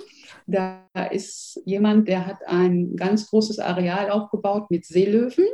Da 0.46 0.86
ist 1.10 1.60
jemand, 1.64 2.06
der 2.06 2.26
hat 2.26 2.46
ein 2.46 2.94
ganz 2.94 3.28
großes 3.28 3.58
Areal 3.58 4.10
aufgebaut 4.10 4.70
mit 4.70 4.84
Seelöwen. 4.86 5.46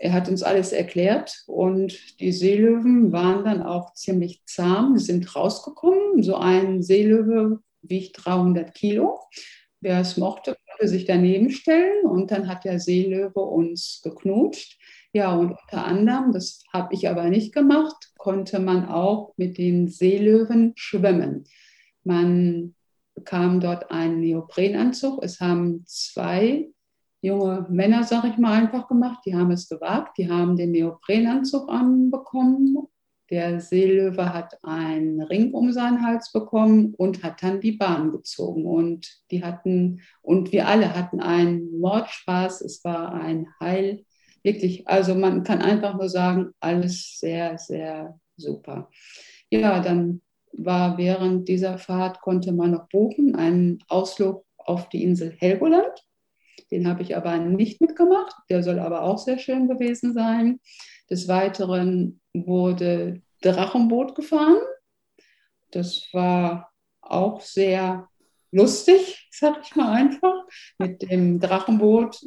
Er 0.00 0.12
hat 0.12 0.28
uns 0.28 0.42
alles 0.42 0.72
erklärt 0.72 1.42
und 1.46 2.20
die 2.20 2.32
Seelöwen 2.32 3.12
waren 3.12 3.44
dann 3.44 3.62
auch 3.62 3.94
ziemlich 3.94 4.42
zahm, 4.46 4.96
Sie 4.96 5.04
sind 5.04 5.34
rausgekommen. 5.34 6.22
So 6.22 6.36
ein 6.36 6.82
Seelöwe 6.82 7.60
wiegt 7.82 8.24
300 8.24 8.74
Kilo. 8.74 9.18
Wer 9.80 10.00
es 10.00 10.16
mochte, 10.16 10.56
konnte 10.78 10.88
sich 10.88 11.04
daneben 11.04 11.50
stellen 11.50 12.06
und 12.06 12.30
dann 12.30 12.48
hat 12.48 12.64
der 12.64 12.80
Seelöwe 12.80 13.40
uns 13.40 14.00
geknutscht. 14.02 14.78
Ja, 15.12 15.34
und 15.34 15.50
unter 15.50 15.84
anderem, 15.84 16.32
das 16.32 16.62
habe 16.72 16.94
ich 16.94 17.08
aber 17.08 17.24
nicht 17.24 17.52
gemacht, 17.52 18.12
konnte 18.18 18.60
man 18.60 18.88
auch 18.88 19.32
mit 19.36 19.58
den 19.58 19.88
Seelöwen 19.88 20.72
schwimmen. 20.76 21.44
Man 22.04 22.74
bekam 23.14 23.60
dort 23.60 23.90
einen 23.90 24.20
Neoprenanzug. 24.20 25.22
Es 25.22 25.40
haben 25.40 25.84
zwei 25.86 26.68
junge 27.20 27.66
Männer, 27.68 28.04
sag 28.04 28.24
ich 28.24 28.38
mal, 28.38 28.52
einfach 28.52 28.88
gemacht. 28.88 29.20
Die 29.26 29.34
haben 29.34 29.50
es 29.50 29.68
gewagt. 29.68 30.18
Die 30.18 30.30
haben 30.30 30.56
den 30.56 30.72
Neoprenanzug 30.72 31.68
anbekommen. 31.68 32.76
Der 33.30 33.60
Seelöwe 33.60 34.32
hat 34.32 34.58
einen 34.62 35.20
Ring 35.20 35.52
um 35.52 35.70
seinen 35.72 36.02
Hals 36.02 36.32
bekommen 36.32 36.94
und 36.96 37.22
hat 37.22 37.42
dann 37.42 37.60
die 37.60 37.72
Bahn 37.72 38.10
gezogen. 38.10 38.64
Und 38.64 39.20
die 39.30 39.44
hatten, 39.44 40.00
und 40.22 40.52
wir 40.52 40.66
alle 40.66 40.94
hatten 40.94 41.20
einen 41.20 41.78
Mordspaß. 41.78 42.62
Es 42.62 42.82
war 42.84 43.12
ein 43.12 43.48
Heil. 43.60 44.04
Wirklich, 44.42 44.88
also 44.88 45.14
man 45.14 45.42
kann 45.42 45.60
einfach 45.60 45.94
nur 45.94 46.08
sagen, 46.08 46.52
alles 46.60 47.18
sehr, 47.18 47.58
sehr 47.58 48.18
super. 48.36 48.88
Ja, 49.50 49.80
dann 49.80 50.22
war 50.52 50.96
während 50.96 51.48
dieser 51.48 51.76
Fahrt, 51.76 52.20
konnte 52.20 52.52
man 52.52 52.70
noch 52.70 52.88
buchen, 52.88 53.34
einen 53.34 53.80
Ausflug 53.88 54.46
auf 54.56 54.88
die 54.88 55.02
Insel 55.02 55.34
Helgoland. 55.38 56.07
Den 56.70 56.86
habe 56.86 57.02
ich 57.02 57.16
aber 57.16 57.38
nicht 57.38 57.80
mitgemacht. 57.80 58.34
Der 58.50 58.62
soll 58.62 58.78
aber 58.78 59.02
auch 59.02 59.18
sehr 59.18 59.38
schön 59.38 59.68
gewesen 59.68 60.12
sein. 60.12 60.60
Des 61.10 61.28
Weiteren 61.28 62.20
wurde 62.34 63.22
Drachenboot 63.40 64.14
gefahren. 64.14 64.58
Das 65.70 66.08
war 66.12 66.70
auch 67.00 67.40
sehr 67.40 68.08
lustig, 68.50 69.28
sag 69.30 69.60
ich 69.62 69.76
mal 69.76 69.92
einfach. 69.92 70.44
Mit 70.78 71.02
dem 71.02 71.40
Drachenboot 71.40 72.20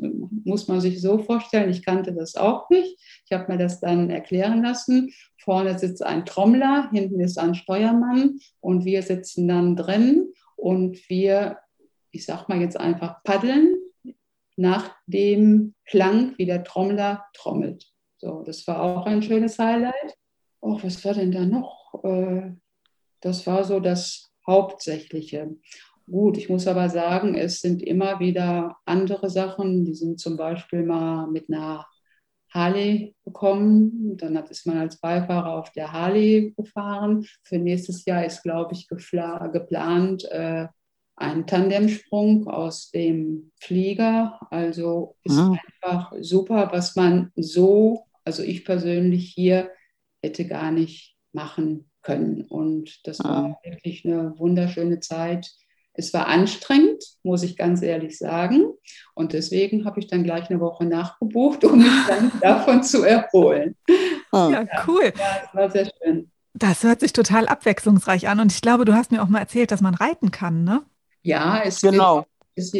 muss 0.45 0.67
man 0.67 0.81
sich 0.81 1.01
so 1.01 1.19
vorstellen, 1.19 1.69
ich 1.69 1.83
kannte 1.83 2.13
das 2.13 2.35
auch 2.35 2.69
nicht. 2.69 2.97
Ich 3.25 3.31
habe 3.31 3.51
mir 3.51 3.57
das 3.57 3.79
dann 3.79 4.09
erklären 4.09 4.63
lassen. 4.63 5.11
Vorne 5.37 5.77
sitzt 5.77 6.03
ein 6.03 6.25
Trommler, 6.25 6.89
hinten 6.91 7.19
ist 7.19 7.37
ein 7.37 7.55
Steuermann 7.55 8.39
und 8.59 8.85
wir 8.85 9.01
sitzen 9.01 9.47
dann 9.47 9.75
drin 9.75 10.31
und 10.55 11.09
wir, 11.09 11.57
ich 12.11 12.25
sag 12.25 12.47
mal 12.47 12.61
jetzt 12.61 12.79
einfach 12.79 13.23
paddeln 13.23 13.80
nach 14.57 14.95
dem 15.07 15.75
Klang, 15.85 16.37
wie 16.37 16.45
der 16.45 16.63
Trommler 16.63 17.25
trommelt. 17.33 17.91
So, 18.17 18.43
das 18.43 18.67
war 18.67 18.81
auch 18.81 19.05
ein 19.05 19.23
schönes 19.23 19.57
Highlight. 19.57 20.15
Oh, 20.59 20.79
was 20.81 21.03
war 21.03 21.13
denn 21.13 21.31
da 21.31 21.45
noch? 21.45 22.03
Äh, 22.03 22.51
das 23.21 23.47
war 23.47 23.63
so 23.63 23.79
das 23.79 24.31
Hauptsächliche. 24.45 25.55
Gut, 26.09 26.37
ich 26.37 26.49
muss 26.49 26.67
aber 26.67 26.89
sagen, 26.89 27.35
es 27.35 27.61
sind 27.61 27.81
immer 27.81 28.19
wieder 28.19 28.77
andere 28.85 29.29
Sachen. 29.29 29.85
Die 29.85 29.95
sind 29.95 30.19
zum 30.19 30.37
Beispiel 30.37 30.83
mal 30.83 31.27
mit 31.27 31.49
einer 31.49 31.87
Harley 32.49 33.15
gekommen. 33.23 34.17
Dann 34.17 34.35
ist 34.35 34.67
man 34.67 34.77
als 34.77 34.99
Beifahrer 34.99 35.57
auf 35.57 35.71
der 35.71 35.91
Harley 35.91 36.53
gefahren. 36.57 37.25
Für 37.43 37.57
nächstes 37.57 38.05
Jahr 38.05 38.25
ist, 38.25 38.43
glaube 38.43 38.73
ich, 38.73 38.87
geplant 38.87 40.25
äh, 40.25 40.67
ein 41.21 41.47
Tandemsprung 41.47 42.47
aus 42.47 42.91
dem 42.91 43.51
Flieger. 43.59 44.39
Also 44.49 45.15
ist 45.23 45.37
mhm. 45.37 45.57
einfach 45.81 46.13
super, 46.19 46.69
was 46.71 46.95
man 46.95 47.31
so, 47.35 48.05
also 48.25 48.43
ich 48.43 48.65
persönlich 48.65 49.31
hier 49.33 49.71
hätte 50.21 50.45
gar 50.45 50.71
nicht 50.71 51.15
machen 51.33 51.89
können. 52.01 52.41
Und 52.41 53.05
das 53.07 53.19
war 53.23 53.49
mhm. 53.49 53.55
wirklich 53.63 54.05
eine 54.05 54.37
wunderschöne 54.37 54.99
Zeit 54.99 55.51
es 55.93 56.13
war 56.13 56.27
anstrengend, 56.27 57.03
muss 57.23 57.43
ich 57.43 57.57
ganz 57.57 57.81
ehrlich 57.81 58.17
sagen. 58.17 58.65
Und 59.13 59.33
deswegen 59.33 59.85
habe 59.85 59.99
ich 59.99 60.07
dann 60.07 60.23
gleich 60.23 60.49
eine 60.49 60.59
Woche 60.59 60.85
nachgebucht, 60.85 61.63
um 61.65 61.79
mich 61.79 62.07
dann 62.07 62.31
davon 62.41 62.83
zu 62.83 63.03
erholen. 63.03 63.75
Oh. 64.31 64.49
Ja, 64.51 64.65
cool. 64.87 65.11
Ja, 65.17 65.41
das 65.43 65.53
war 65.53 65.69
sehr 65.69 65.91
schön. 66.01 66.31
Das 66.53 66.83
hört 66.83 66.99
sich 67.01 67.13
total 67.13 67.47
abwechslungsreich 67.47 68.27
an. 68.27 68.39
Und 68.39 68.51
ich 68.51 68.61
glaube, 68.61 68.85
du 68.85 68.93
hast 68.93 69.11
mir 69.11 69.21
auch 69.21 69.27
mal 69.27 69.39
erzählt, 69.39 69.71
dass 69.71 69.81
man 69.81 69.95
reiten 69.95 70.31
kann, 70.31 70.63
ne? 70.63 70.83
Ja, 71.21 71.61
es 71.63 71.81
genau. 71.81 72.25
Ist, 72.55 72.75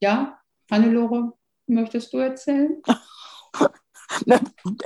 ja, 0.00 0.38
Hannelore, 0.70 1.32
möchtest 1.66 2.12
du 2.12 2.18
erzählen? 2.18 2.82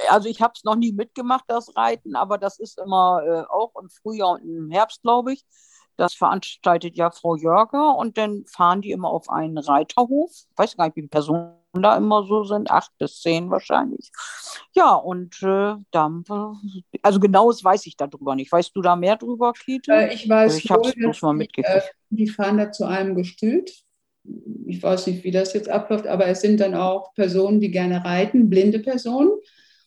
Also 0.09 0.29
ich 0.29 0.41
habe 0.41 0.55
es 0.57 0.65
noch 0.65 0.77
nie 0.77 0.93
mitgemacht, 0.93 1.45
das 1.47 1.77
Reiten, 1.77 2.17
aber 2.17 2.39
das 2.39 2.59
ist 2.59 2.79
immer 2.79 3.23
äh, 3.23 3.53
auch 3.53 3.73
im 3.81 3.91
Frühjahr 3.91 4.33
und 4.33 4.49
im 4.49 4.71
Herbst, 4.71 5.03
glaube 5.03 5.35
ich. 5.35 5.45
Das 5.97 6.15
veranstaltet 6.15 6.97
ja 6.97 7.11
Frau 7.11 7.37
Jörger 7.37 7.97
und 7.97 8.17
dann 8.17 8.47
fahren 8.47 8.81
die 8.81 8.91
immer 8.93 9.11
auf 9.11 9.29
einen 9.29 9.59
Reiterhof. 9.59 10.31
Ich 10.33 10.59
weiß 10.59 10.77
gar 10.77 10.87
nicht, 10.87 10.97
wie 10.97 11.03
viele 11.03 11.09
Personen 11.09 11.60
da 11.73 11.97
immer 11.97 12.25
so 12.27 12.45
sind, 12.45 12.71
acht 12.71 12.91
bis 12.99 13.21
zehn 13.21 13.51
wahrscheinlich. 13.51 14.11
Ja, 14.75 14.95
und 14.95 15.41
äh, 15.43 15.75
dann, 15.91 16.25
also 17.03 17.21
genaues 17.21 17.63
weiß 17.63 17.87
ich 17.87 17.97
darüber 17.97 18.35
nicht. 18.35 18.51
Weißt 18.51 18.75
du 18.75 18.83
da 18.83 18.97
mehr 18.97 19.17
drüber, 19.17 19.53
Kete? 19.53 19.93
Äh, 19.93 20.15
ich 20.15 20.29
weiß, 20.29 20.59
ich 20.59 20.71
habe 20.71 20.89
es 20.89 21.23
mal 21.23 21.33
mitgekriegt. 21.33 21.77
Äh, 21.77 21.91
die 22.11 22.29
fahren 22.29 22.59
da 22.59 22.73
zu 22.73 22.85
einem 22.85 23.15
Gestüt. 23.15 23.73
Ich 24.67 24.83
weiß 24.83 25.07
nicht, 25.07 25.25
wie 25.25 25.31
das 25.31 25.55
jetzt 25.55 25.69
abläuft, 25.69 26.07
aber 26.07 26.27
es 26.27 26.41
sind 26.41 26.61
dann 26.61 26.75
auch 26.75 27.15
Personen, 27.15 27.61
die 27.61 27.71
gerne 27.71 28.05
reiten, 28.05 28.51
blinde 28.51 28.81
Personen. 28.81 29.31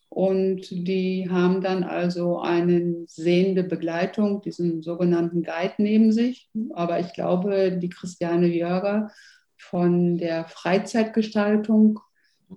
Und 0.08 0.68
die 0.70 1.28
haben 1.28 1.60
dann 1.60 1.82
also 1.82 2.38
eine 2.38 3.04
sehende 3.08 3.64
Begleitung, 3.64 4.42
diesen 4.42 4.80
sogenannten 4.80 5.42
Guide 5.42 5.74
neben 5.78 6.12
sich. 6.12 6.50
Aber 6.72 7.00
ich 7.00 7.12
glaube, 7.14 7.78
die 7.78 7.88
Christiane 7.88 8.46
Jörger 8.46 9.10
von 9.70 10.18
der 10.18 10.46
Freizeitgestaltung, 10.46 12.00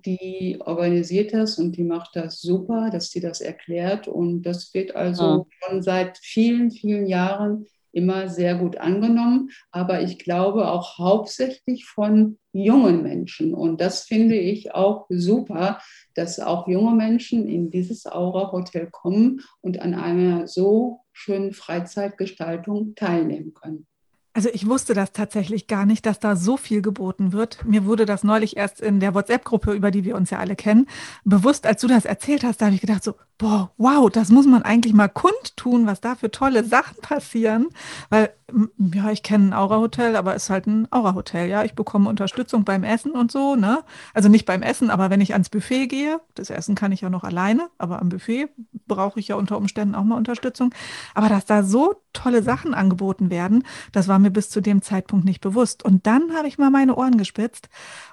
die 0.04 0.58
organisiert 0.64 1.32
das 1.32 1.58
und 1.58 1.76
die 1.76 1.84
macht 1.84 2.14
das 2.14 2.40
super, 2.40 2.90
dass 2.90 3.10
sie 3.10 3.20
das 3.20 3.40
erklärt. 3.40 4.08
Und 4.08 4.42
das 4.42 4.72
wird 4.74 4.94
also 4.94 5.24
ja. 5.24 5.44
schon 5.68 5.82
seit 5.82 6.18
vielen, 6.18 6.70
vielen 6.70 7.06
Jahren 7.06 7.66
immer 7.92 8.28
sehr 8.28 8.54
gut 8.54 8.76
angenommen, 8.76 9.50
aber 9.70 10.02
ich 10.02 10.18
glaube 10.18 10.70
auch 10.70 10.98
hauptsächlich 10.98 11.86
von 11.86 12.38
jungen 12.52 13.02
Menschen. 13.02 13.54
Und 13.54 13.80
das 13.80 14.02
finde 14.02 14.36
ich 14.36 14.74
auch 14.74 15.06
super, 15.08 15.80
dass 16.14 16.38
auch 16.38 16.68
junge 16.68 16.94
Menschen 16.94 17.48
in 17.48 17.70
dieses 17.70 18.06
Aura-Hotel 18.06 18.88
kommen 18.90 19.40
und 19.60 19.80
an 19.80 19.94
einer 19.94 20.46
so 20.46 21.00
schönen 21.12 21.52
Freizeitgestaltung 21.52 22.94
teilnehmen 22.94 23.54
können. 23.54 23.86
Also 24.34 24.50
ich 24.52 24.68
wusste 24.68 24.94
das 24.94 25.12
tatsächlich 25.12 25.66
gar 25.66 25.84
nicht, 25.86 26.06
dass 26.06 26.20
da 26.20 26.36
so 26.36 26.56
viel 26.56 26.82
geboten 26.82 27.32
wird. 27.32 27.64
Mir 27.64 27.86
wurde 27.86 28.06
das 28.06 28.22
neulich 28.22 28.56
erst 28.56 28.80
in 28.80 29.00
der 29.00 29.14
WhatsApp-Gruppe, 29.14 29.72
über 29.72 29.90
die 29.90 30.04
wir 30.04 30.14
uns 30.16 30.30
ja 30.30 30.38
alle 30.38 30.54
kennen, 30.54 30.86
bewusst, 31.24 31.66
als 31.66 31.80
du 31.80 31.88
das 31.88 32.04
erzählt 32.04 32.44
hast, 32.44 32.60
da 32.60 32.66
habe 32.66 32.74
ich 32.74 32.80
gedacht 32.80 33.02
so, 33.02 33.14
boah, 33.38 33.70
wow, 33.76 34.10
das 34.10 34.30
muss 34.30 34.46
man 34.46 34.62
eigentlich 34.62 34.92
mal 34.92 35.08
kundtun, 35.08 35.86
was 35.86 36.00
da 36.00 36.16
für 36.16 36.30
tolle 36.30 36.64
Sachen 36.64 37.00
passieren. 37.00 37.68
Weil, 38.10 38.32
ja, 38.78 39.10
ich 39.10 39.22
kenne 39.22 39.48
ein 39.48 39.52
Aura-Hotel, 39.52 40.16
aber 40.16 40.34
es 40.34 40.44
ist 40.44 40.50
halt 40.50 40.66
ein 40.66 40.88
Aura-Hotel, 40.90 41.48
ja. 41.48 41.62
Ich 41.62 41.74
bekomme 41.74 42.08
Unterstützung 42.08 42.64
beim 42.64 42.82
Essen 42.82 43.12
und 43.12 43.30
so, 43.30 43.54
ne? 43.54 43.84
Also 44.12 44.28
nicht 44.28 44.44
beim 44.44 44.62
Essen, 44.62 44.90
aber 44.90 45.08
wenn 45.10 45.20
ich 45.20 45.34
ans 45.34 45.50
Buffet 45.50 45.86
gehe, 45.86 46.20
das 46.34 46.50
Essen 46.50 46.74
kann 46.74 46.90
ich 46.90 47.00
ja 47.00 47.10
noch 47.10 47.22
alleine, 47.22 47.68
aber 47.78 48.00
am 48.02 48.08
Buffet 48.08 48.48
brauche 48.88 49.20
ich 49.20 49.28
ja 49.28 49.36
unter 49.36 49.56
Umständen 49.56 49.94
auch 49.94 50.04
mal 50.04 50.16
Unterstützung. 50.16 50.74
Aber 51.14 51.28
dass 51.28 51.46
da 51.46 51.62
so 51.62 52.02
tolle 52.12 52.42
Sachen 52.42 52.74
angeboten 52.74 53.30
werden, 53.30 53.62
das 53.92 54.08
war 54.08 54.18
mir 54.18 54.30
bis 54.30 54.50
zu 54.50 54.60
dem 54.60 54.82
Zeitpunkt 54.82 55.24
nicht 55.24 55.40
bewusst. 55.40 55.84
Und 55.84 56.06
dann 56.08 56.34
habe 56.34 56.48
ich 56.48 56.58
mal 56.58 56.70
meine 56.70 56.96
Ohren 56.96 57.16
gespitzt 57.16 57.68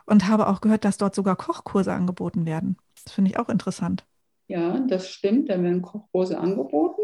und 0.06 0.28
habe 0.28 0.48
auch 0.48 0.62
gehört, 0.62 0.86
dass 0.86 0.98
dort 0.98 1.16
sogar 1.16 1.36
Kochkurse 1.36 1.94
angeboten 1.94 2.46
werden. 2.46 2.78
Das 3.04 3.14
finde 3.14 3.32
ich 3.32 3.40
auch 3.40 3.50
interessant. 3.50 4.06
Ja, 4.48 4.80
das 4.88 5.10
stimmt, 5.10 5.50
da 5.50 5.62
werden 5.62 5.82
Kochkurse 5.82 6.38
angeboten. 6.38 7.02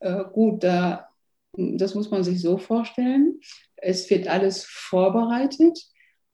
Äh, 0.00 0.24
gut, 0.32 0.64
da, 0.64 1.08
das 1.52 1.94
muss 1.94 2.10
man 2.10 2.24
sich 2.24 2.40
so 2.40 2.58
vorstellen. 2.58 3.40
Es 3.76 4.08
wird 4.10 4.28
alles 4.28 4.64
vorbereitet 4.64 5.78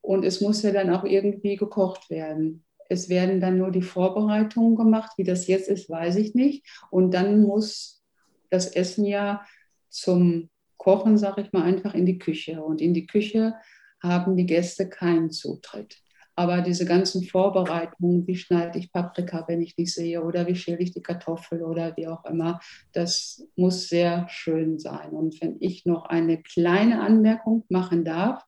und 0.01 0.25
es 0.25 0.41
muss 0.41 0.63
ja 0.63 0.73
dann 0.73 0.91
auch 0.91 1.05
irgendwie 1.05 1.57
gekocht 1.57 2.11
werden. 2.11 2.65
Es 2.89 3.09
werden 3.09 3.41
dann 3.41 3.59
nur 3.59 3.73
die 3.73 3.83
Vorbereitungen 3.83 4.77
gemacht. 4.77 5.13
Wie 5.17 5.25
das 5.25 5.49
jetzt 5.49 5.69
ist, 5.69 5.91
weiß 5.91 6.17
ich 6.17 6.35
nicht. 6.35 6.65
Und 6.91 7.13
dann 7.13 7.43
muss 7.43 8.05
das 8.51 8.69
Essen 8.69 9.05
ja 9.05 9.45
zum 9.89 10.51
Kochen, 10.77 11.19
sage 11.19 11.43
ich 11.43 11.53
mal, 11.53 11.65
einfach 11.65 11.95
in 11.95 12.07
die 12.07 12.19
Küche. 12.19 12.63
Und 12.63 12.81
in 12.81 12.95
die 12.95 13.07
Küche 13.07 13.55
haben 14.01 14.37
die 14.37 14.47
Gäste 14.47 14.89
keinen 14.89 15.31
Zutritt. 15.31 16.01
Aber 16.37 16.61
diese 16.61 16.85
ganzen 16.85 17.25
Vorbereitungen, 17.25 18.27
wie 18.27 18.37
schneide 18.37 18.79
ich 18.79 18.93
Paprika, 18.93 19.45
wenn 19.49 19.63
ich 19.63 19.77
nicht 19.79 19.95
sehe, 19.95 20.23
oder 20.23 20.47
wie 20.47 20.55
schäle 20.55 20.81
ich 20.81 20.93
die 20.93 21.03
Kartoffel 21.03 21.63
oder 21.63 21.97
wie 21.97 22.09
auch 22.09 22.27
immer, 22.27 22.61
das 22.93 23.49
muss 23.57 23.89
sehr 23.89 24.27
schön 24.29 24.79
sein. 24.79 25.11
Und 25.11 25.41
wenn 25.41 25.57
ich 25.61 25.87
noch 25.87 26.05
eine 26.05 26.43
kleine 26.43 27.01
Anmerkung 27.01 27.65
machen 27.71 28.05
darf, 28.05 28.45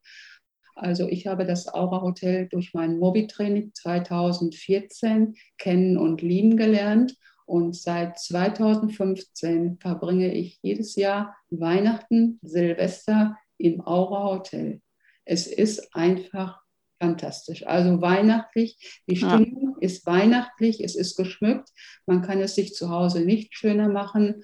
also 0.74 1.09
ich 1.09 1.27
habe 1.27 1.46
das 1.46 1.66
Aura 1.72 2.03
Hotel 2.03 2.46
durch 2.48 2.72
mein 2.74 2.98
Mobi-Training 2.98 3.72
2014 3.74 5.35
kennen 5.57 5.96
und 5.96 6.22
lieben 6.22 6.57
gelernt. 6.57 7.16
Und 7.46 7.74
seit 7.74 8.18
2015 8.18 9.79
verbringe 9.81 10.33
ich 10.33 10.59
jedes 10.62 10.94
Jahr 10.94 11.35
Weihnachten, 11.48 12.38
Silvester 12.42 13.37
im 13.57 13.81
Aura 13.81 14.37
Hotel. 14.37 14.83
Es 15.24 15.46
ist 15.46 15.94
einfach 15.96 16.61
fantastisch. 17.01 17.67
Also 17.67 18.01
weihnachtlich, 18.01 19.03
die 19.09 19.17
Stimmung 19.17 19.75
ja. 19.75 19.79
ist 19.81 20.07
weihnachtlich, 20.07 20.83
es 20.83 20.97
ist 20.97 21.17
geschmückt, 21.17 21.71
man 22.07 22.23
kann 22.23 22.41
es 22.41 22.55
sich 22.55 22.75
zu 22.75 22.91
Hause 22.91 23.21
nicht 23.21 23.57
schöner 23.57 23.89
machen. 23.89 24.43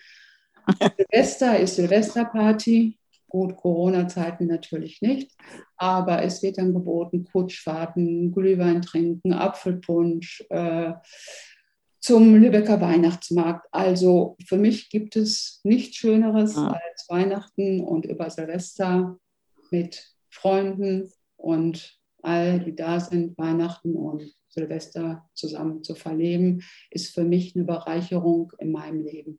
Silvester 0.96 1.58
ist 1.58 1.76
Silvesterparty, 1.76 2.98
gut, 3.28 3.56
Corona-Zeiten 3.56 4.46
natürlich 4.46 5.02
nicht, 5.02 5.32
aber 5.76 6.22
es 6.22 6.42
wird 6.42 6.58
dann 6.58 6.72
geboten, 6.72 7.24
Kutschfahrten, 7.24 8.32
Glühwein 8.32 8.82
trinken, 8.82 9.32
Apfelpunsch, 9.32 10.44
äh, 10.50 10.92
zum 12.00 12.34
Lübecker 12.34 12.82
Weihnachtsmarkt. 12.82 13.66
Also 13.72 14.36
für 14.46 14.58
mich 14.58 14.90
gibt 14.90 15.16
es 15.16 15.60
nichts 15.64 15.96
Schöneres 15.96 16.54
ja. 16.54 16.68
als 16.68 17.06
Weihnachten 17.08 17.80
und 17.80 18.04
über 18.04 18.28
Silvester 18.28 19.18
mit 19.70 20.14
Freunden 20.28 21.10
und 21.36 21.98
all 22.24 22.60
die 22.60 22.74
da 22.74 23.00
sind, 23.00 23.36
Weihnachten 23.38 23.94
und 23.94 24.34
Silvester 24.48 25.28
zusammen 25.34 25.82
zu 25.82 25.94
verleben, 25.94 26.62
ist 26.90 27.14
für 27.14 27.24
mich 27.24 27.54
eine 27.54 27.64
Bereicherung 27.64 28.52
in 28.58 28.72
meinem 28.72 29.02
Leben. 29.02 29.38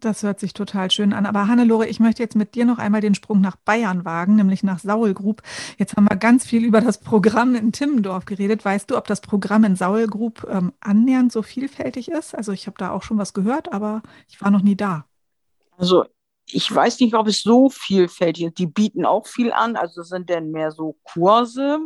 Das 0.00 0.24
hört 0.24 0.40
sich 0.40 0.54
total 0.54 0.90
schön 0.90 1.12
an. 1.12 1.24
Aber 1.24 1.46
Hannelore, 1.46 1.86
ich 1.86 2.00
möchte 2.00 2.22
jetzt 2.22 2.34
mit 2.34 2.56
dir 2.56 2.64
noch 2.64 2.78
einmal 2.78 3.00
den 3.00 3.14
Sprung 3.14 3.40
nach 3.40 3.54
Bayern 3.54 4.04
wagen, 4.04 4.34
nämlich 4.34 4.64
nach 4.64 4.80
Saulgrub. 4.80 5.42
Jetzt 5.78 5.96
haben 5.96 6.08
wir 6.08 6.16
ganz 6.16 6.44
viel 6.44 6.64
über 6.64 6.80
das 6.80 6.98
Programm 6.98 7.54
in 7.54 7.70
Timmendorf 7.70 8.24
geredet. 8.24 8.64
Weißt 8.64 8.90
du, 8.90 8.96
ob 8.96 9.06
das 9.06 9.20
Programm 9.20 9.62
in 9.62 9.76
Saulgrub 9.76 10.46
ähm, 10.50 10.72
annähernd 10.80 11.30
so 11.30 11.42
vielfältig 11.42 12.10
ist? 12.10 12.34
Also 12.34 12.50
ich 12.50 12.66
habe 12.66 12.76
da 12.76 12.90
auch 12.90 13.04
schon 13.04 13.18
was 13.18 13.34
gehört, 13.34 13.72
aber 13.72 14.02
ich 14.28 14.40
war 14.40 14.50
noch 14.50 14.62
nie 14.62 14.76
da. 14.76 15.06
Also 15.76 16.06
ich 16.46 16.72
weiß 16.72 16.98
nicht, 17.00 17.14
ob 17.14 17.28
es 17.28 17.42
so 17.42 17.70
vielfältig 17.70 18.46
ist. 18.46 18.58
Die 18.58 18.66
bieten 18.66 19.04
auch 19.04 19.28
viel 19.28 19.52
an, 19.52 19.76
also 19.76 20.02
sind 20.02 20.28
dann 20.28 20.50
mehr 20.50 20.72
so 20.72 20.96
Kurse. 21.04 21.78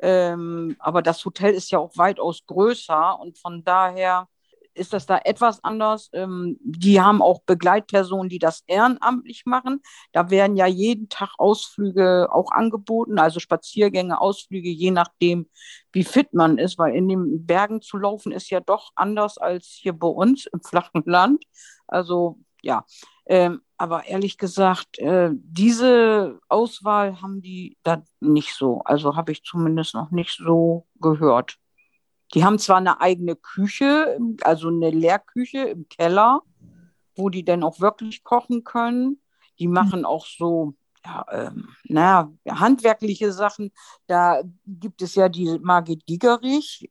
Ähm, 0.00 0.76
aber 0.78 1.02
das 1.02 1.24
Hotel 1.24 1.54
ist 1.54 1.70
ja 1.70 1.78
auch 1.78 1.96
weitaus 1.96 2.44
größer 2.46 3.18
und 3.20 3.38
von 3.38 3.64
daher 3.64 4.28
ist 4.76 4.92
das 4.92 5.06
da 5.06 5.18
etwas 5.24 5.62
anders. 5.64 6.10
Ähm, 6.12 6.58
die 6.62 7.00
haben 7.00 7.22
auch 7.22 7.40
Begleitpersonen, 7.46 8.28
die 8.28 8.38
das 8.38 8.62
ehrenamtlich 8.66 9.44
machen. 9.46 9.82
Da 10.12 10.30
werden 10.30 10.56
ja 10.56 10.66
jeden 10.66 11.08
Tag 11.08 11.30
Ausflüge 11.38 12.28
auch 12.30 12.52
angeboten, 12.52 13.18
also 13.18 13.40
Spaziergänge, 13.40 14.20
Ausflüge, 14.20 14.68
je 14.68 14.90
nachdem, 14.90 15.48
wie 15.92 16.04
fit 16.04 16.34
man 16.34 16.58
ist, 16.58 16.78
weil 16.78 16.94
in 16.94 17.08
den 17.08 17.46
Bergen 17.46 17.80
zu 17.80 17.96
laufen 17.96 18.32
ist 18.32 18.50
ja 18.50 18.60
doch 18.60 18.90
anders 18.94 19.38
als 19.38 19.66
hier 19.66 19.92
bei 19.92 20.08
uns 20.08 20.46
im 20.46 20.60
flachen 20.60 21.02
Land. 21.06 21.44
Also 21.86 22.38
ja, 22.62 22.84
ähm, 23.26 23.62
aber 23.78 24.06
ehrlich 24.06 24.38
gesagt, 24.38 24.98
äh, 24.98 25.30
diese 25.32 26.40
Auswahl 26.48 27.20
haben 27.20 27.42
die 27.42 27.76
da 27.82 28.02
nicht 28.20 28.54
so. 28.54 28.80
Also 28.84 29.16
habe 29.16 29.32
ich 29.32 29.42
zumindest 29.42 29.94
noch 29.94 30.10
nicht 30.10 30.36
so 30.36 30.86
gehört. 31.00 31.58
Die 32.34 32.44
haben 32.44 32.58
zwar 32.58 32.78
eine 32.78 33.00
eigene 33.00 33.36
Küche, 33.36 34.18
also 34.42 34.68
eine 34.68 34.90
Lehrküche 34.90 35.60
im 35.60 35.88
Keller, 35.88 36.42
wo 37.14 37.28
die 37.28 37.44
dann 37.44 37.62
auch 37.62 37.80
wirklich 37.80 38.24
kochen 38.24 38.64
können. 38.64 39.20
Die 39.58 39.68
machen 39.68 40.04
auch 40.04 40.26
so, 40.26 40.74
ja, 41.04 41.24
ähm, 41.30 41.68
naja, 41.84 42.32
handwerkliche 42.48 43.32
Sachen. 43.32 43.70
Da 44.06 44.42
gibt 44.66 45.02
es 45.02 45.14
ja 45.14 45.28
die 45.28 45.58
Margit 45.60 46.04
Gigerich, 46.06 46.90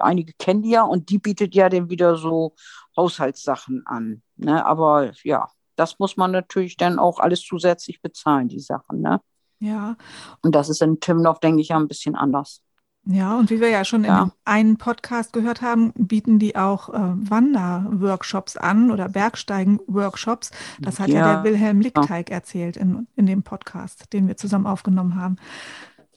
einige 0.00 0.32
kennen 0.34 0.62
die 0.62 0.70
ja, 0.70 0.82
und 0.82 1.08
die 1.10 1.18
bietet 1.18 1.54
ja 1.54 1.68
dann 1.68 1.88
wieder 1.88 2.16
so 2.16 2.54
Haushaltssachen 2.96 3.82
an. 3.86 4.22
Ne? 4.36 4.64
Aber 4.64 5.12
ja, 5.24 5.48
das 5.78 5.98
muss 5.98 6.16
man 6.16 6.30
natürlich 6.32 6.76
dann 6.76 6.98
auch 6.98 7.20
alles 7.20 7.42
zusätzlich 7.42 8.02
bezahlen, 8.02 8.48
die 8.48 8.60
Sachen. 8.60 9.00
Ne? 9.00 9.20
Ja. 9.60 9.96
Und 10.42 10.54
das 10.54 10.68
ist 10.68 10.82
in 10.82 11.00
Timnoff, 11.00 11.40
denke 11.40 11.60
ich, 11.60 11.68
ja 11.68 11.76
ein 11.76 11.88
bisschen 11.88 12.16
anders. 12.16 12.62
Ja, 13.10 13.38
und 13.38 13.48
wie 13.48 13.60
wir 13.60 13.70
ja 13.70 13.86
schon 13.86 14.04
ja. 14.04 14.24
in 14.24 14.32
einem 14.44 14.76
Podcast 14.76 15.32
gehört 15.32 15.62
haben, 15.62 15.92
bieten 15.94 16.38
die 16.38 16.56
auch 16.56 16.90
äh, 16.90 16.98
Wanderworkshops 16.98 18.58
an 18.58 18.90
oder 18.90 19.08
Bergsteigen-Workshops. 19.08 20.50
Das 20.80 21.00
hat 21.00 21.08
ja, 21.08 21.20
ja 21.20 21.34
der 21.34 21.44
Wilhelm 21.44 21.80
Lickteig 21.80 22.30
erzählt 22.30 22.76
in, 22.76 23.06
in 23.16 23.24
dem 23.24 23.42
Podcast, 23.44 24.12
den 24.12 24.28
wir 24.28 24.36
zusammen 24.36 24.66
aufgenommen 24.66 25.14
haben. 25.14 25.36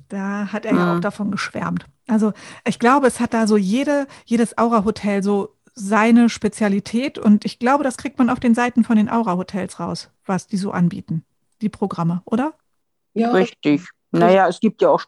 Da 0.09 0.51
hat 0.51 0.65
er 0.65 0.73
mhm. 0.73 0.79
ja 0.79 0.95
auch 0.95 0.99
davon 0.99 1.31
geschwärmt. 1.31 1.85
Also 2.07 2.33
ich 2.65 2.77
glaube, 2.77 3.07
es 3.07 3.21
hat 3.21 3.33
da 3.33 3.47
so 3.47 3.55
jede, 3.55 4.05
jedes 4.25 4.57
Aura-Hotel 4.57 5.23
so 5.23 5.55
seine 5.73 6.29
Spezialität 6.29 7.17
und 7.17 7.45
ich 7.45 7.59
glaube, 7.59 7.83
das 7.83 7.97
kriegt 7.97 8.17
man 8.17 8.29
auf 8.29 8.39
den 8.39 8.55
Seiten 8.55 8.83
von 8.83 8.97
den 8.97 9.09
Aura-Hotels 9.09 9.79
raus, 9.79 10.11
was 10.25 10.47
die 10.47 10.57
so 10.57 10.71
anbieten, 10.71 11.23
die 11.61 11.69
Programme, 11.69 12.21
oder? 12.25 12.53
Ja. 13.13 13.31
Richtig. 13.31 13.87
Naja, 14.11 14.47
es 14.47 14.59
gibt 14.59 14.81
ja 14.81 14.89
auch 14.89 15.01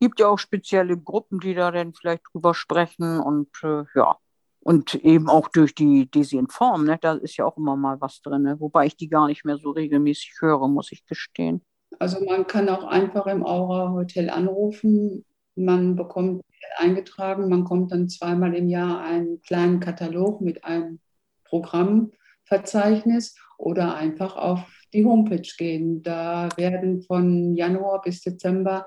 gibt 0.00 0.20
ja 0.20 0.28
auch 0.28 0.38
spezielle 0.38 0.96
Gruppen, 0.96 1.40
die 1.40 1.54
da 1.54 1.70
dann 1.70 1.92
vielleicht 1.92 2.22
drüber 2.32 2.54
sprechen 2.54 3.20
und 3.20 3.48
äh, 3.62 3.84
ja. 3.94 4.16
Und 4.60 4.96
eben 4.96 5.30
auch 5.30 5.48
durch 5.48 5.74
die 5.74 6.10
Desinform, 6.10 6.84
ne? 6.84 6.98
da 7.00 7.14
ist 7.14 7.36
ja 7.38 7.46
auch 7.46 7.56
immer 7.56 7.74
mal 7.76 8.00
was 8.00 8.20
drin, 8.20 8.42
ne? 8.42 8.60
wobei 8.60 8.86
ich 8.86 8.96
die 8.96 9.08
gar 9.08 9.28
nicht 9.28 9.44
mehr 9.44 9.56
so 9.56 9.70
regelmäßig 9.70 10.34
höre, 10.40 10.68
muss 10.68 10.92
ich 10.92 11.06
gestehen. 11.06 11.62
Also 11.98 12.22
man 12.24 12.46
kann 12.46 12.68
auch 12.68 12.84
einfach 12.84 13.26
im 13.26 13.46
Aura 13.46 13.92
Hotel 13.92 14.28
anrufen, 14.28 15.24
man 15.54 15.96
bekommt 15.96 16.42
eingetragen, 16.76 17.48
man 17.48 17.64
kommt 17.64 17.92
dann 17.92 18.08
zweimal 18.08 18.54
im 18.54 18.68
Jahr 18.68 19.02
einen 19.02 19.40
kleinen 19.42 19.80
Katalog 19.80 20.40
mit 20.40 20.64
einem 20.64 21.00
Programmverzeichnis 21.44 23.36
oder 23.56 23.94
einfach 23.94 24.36
auf 24.36 24.60
die 24.92 25.04
Homepage 25.04 25.48
gehen. 25.56 26.02
Da 26.02 26.48
werden 26.56 27.02
von 27.02 27.54
Januar 27.54 28.02
bis 28.02 28.22
Dezember 28.22 28.86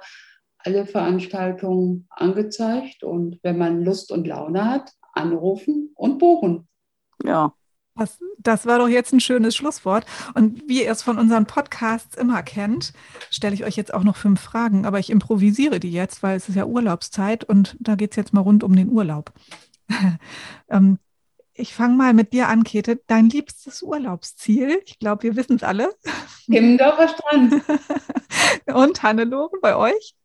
alle 0.59 0.85
Veranstaltungen 0.85 2.07
angezeigt 2.09 3.03
und 3.03 3.39
wenn 3.43 3.57
man 3.57 3.83
Lust 3.83 4.11
und 4.11 4.27
Laune 4.27 4.69
hat, 4.69 4.91
anrufen 5.13 5.91
und 5.95 6.19
buchen. 6.19 6.67
Ja. 7.23 7.53
Das, 7.95 8.19
das 8.39 8.65
war 8.65 8.79
doch 8.79 8.87
jetzt 8.87 9.13
ein 9.13 9.19
schönes 9.19 9.55
Schlusswort. 9.55 10.05
Und 10.33 10.67
wie 10.67 10.83
ihr 10.83 10.91
es 10.91 11.03
von 11.03 11.17
unseren 11.17 11.45
Podcasts 11.45 12.15
immer 12.15 12.41
kennt, 12.41 12.93
stelle 13.29 13.53
ich 13.53 13.65
euch 13.65 13.75
jetzt 13.75 13.93
auch 13.93 14.03
noch 14.03 14.15
fünf 14.15 14.39
Fragen, 14.39 14.85
aber 14.85 14.99
ich 14.99 15.09
improvisiere 15.09 15.79
die 15.79 15.91
jetzt, 15.91 16.23
weil 16.23 16.37
es 16.37 16.49
ist 16.49 16.55
ja 16.55 16.65
Urlaubszeit 16.65 17.43
und 17.43 17.75
da 17.79 17.95
geht 17.95 18.11
es 18.11 18.17
jetzt 18.17 18.33
mal 18.33 18.41
rund 18.41 18.63
um 18.63 18.75
den 18.75 18.89
Urlaub. 18.89 19.33
ähm, 20.69 20.99
ich 21.53 21.75
fange 21.75 21.95
mal 21.95 22.13
mit 22.13 22.33
dir 22.33 22.47
an, 22.47 22.63
Käthe. 22.63 23.01
Dein 23.07 23.29
liebstes 23.29 23.83
Urlaubsziel? 23.83 24.81
Ich 24.85 24.99
glaube, 24.99 25.23
wir 25.23 25.35
wissen 25.35 25.57
es 25.57 25.63
alle. 25.63 25.93
Himmendorfer 26.47 27.09
Strand. 27.09 27.61
und 28.73 29.03
Hannelore, 29.03 29.57
bei 29.61 29.75
euch? 29.75 30.15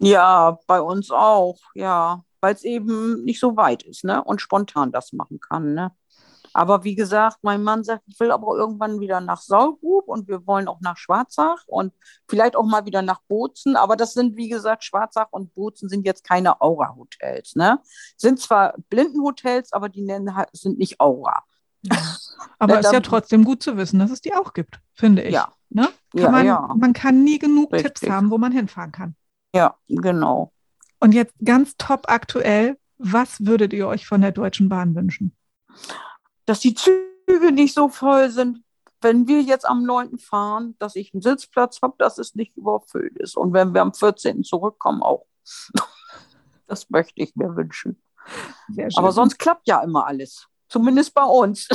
Ja, 0.00 0.58
bei 0.66 0.80
uns 0.80 1.10
auch, 1.12 1.58
ja, 1.74 2.24
weil 2.40 2.54
es 2.54 2.64
eben 2.64 3.24
nicht 3.24 3.38
so 3.38 3.56
weit 3.56 3.84
ist, 3.84 4.02
ne? 4.02 4.22
Und 4.24 4.40
spontan 4.40 4.90
das 4.90 5.12
machen 5.12 5.38
kann, 5.38 5.74
ne? 5.74 5.92
Aber 6.54 6.84
wie 6.84 6.94
gesagt, 6.94 7.38
mein 7.42 7.62
Mann 7.62 7.84
sagt, 7.84 8.02
ich 8.06 8.18
will 8.20 8.30
aber 8.30 8.56
irgendwann 8.56 9.00
wieder 9.00 9.20
nach 9.20 9.40
Saulgrub 9.40 10.08
und 10.08 10.28
wir 10.28 10.46
wollen 10.46 10.68
auch 10.68 10.80
nach 10.80 10.96
Schwarzach 10.96 11.62
und 11.66 11.92
vielleicht 12.28 12.56
auch 12.56 12.64
mal 12.64 12.84
wieder 12.84 13.02
nach 13.02 13.20
Bozen. 13.28 13.76
Aber 13.76 13.96
das 13.96 14.14
sind, 14.14 14.36
wie 14.36 14.48
gesagt, 14.48 14.84
Schwarzach 14.84 15.28
und 15.30 15.54
Bozen 15.54 15.88
sind 15.88 16.06
jetzt 16.06 16.24
keine 16.24 16.60
Aura-Hotels. 16.60 17.56
Ne? 17.56 17.80
Sind 18.16 18.40
zwar 18.40 18.74
Blindenhotels, 18.90 19.72
aber 19.72 19.88
die 19.88 20.02
nennen, 20.02 20.34
halt, 20.36 20.48
sind 20.52 20.78
nicht 20.78 21.00
Aura. 21.00 21.42
Aber 22.60 22.78
es 22.78 22.86
ist 22.86 22.92
ja 22.92 23.00
trotzdem 23.00 23.42
gut 23.42 23.60
zu 23.60 23.76
wissen, 23.76 23.98
dass 23.98 24.12
es 24.12 24.20
die 24.20 24.34
auch 24.34 24.52
gibt, 24.52 24.80
finde 24.94 25.22
ich. 25.22 25.34
Ja. 25.34 25.52
Ne? 25.68 25.88
Kann 26.12 26.22
ja, 26.22 26.30
man, 26.30 26.46
ja. 26.46 26.74
man 26.78 26.92
kann 26.92 27.24
nie 27.24 27.40
genug 27.40 27.72
Richtig. 27.72 27.94
Tipps 27.94 28.12
haben, 28.12 28.30
wo 28.30 28.38
man 28.38 28.52
hinfahren 28.52 28.92
kann. 28.92 29.16
Ja, 29.52 29.74
genau. 29.88 30.52
Und 31.00 31.12
jetzt 31.12 31.34
ganz 31.44 31.76
top 31.76 32.04
aktuell, 32.08 32.78
was 32.98 33.44
würdet 33.44 33.72
ihr 33.72 33.88
euch 33.88 34.06
von 34.06 34.20
der 34.20 34.30
Deutschen 34.30 34.68
Bahn 34.68 34.94
wünschen? 34.94 35.34
Dass 36.46 36.60
die 36.60 36.74
Züge 36.74 37.52
nicht 37.52 37.74
so 37.74 37.88
voll 37.88 38.30
sind, 38.30 38.64
wenn 39.00 39.26
wir 39.26 39.42
jetzt 39.42 39.66
am 39.66 39.82
9. 39.84 40.18
fahren, 40.18 40.76
dass 40.78 40.96
ich 40.96 41.12
einen 41.12 41.22
Sitzplatz 41.22 41.80
habe, 41.82 41.94
dass 41.98 42.18
es 42.18 42.34
nicht 42.34 42.56
überfüllt 42.56 43.18
ist. 43.18 43.36
Und 43.36 43.52
wenn 43.52 43.74
wir 43.74 43.82
am 43.82 43.94
14. 43.94 44.44
zurückkommen, 44.44 45.02
auch. 45.02 45.26
Das 46.68 46.88
möchte 46.88 47.20
ich 47.20 47.36
mir 47.36 47.54
wünschen. 47.54 48.02
Aber 48.94 49.12
sonst 49.12 49.38
klappt 49.38 49.68
ja 49.68 49.82
immer 49.82 50.06
alles. 50.06 50.46
Zumindest 50.68 51.12
bei 51.12 51.24
uns. 51.24 51.68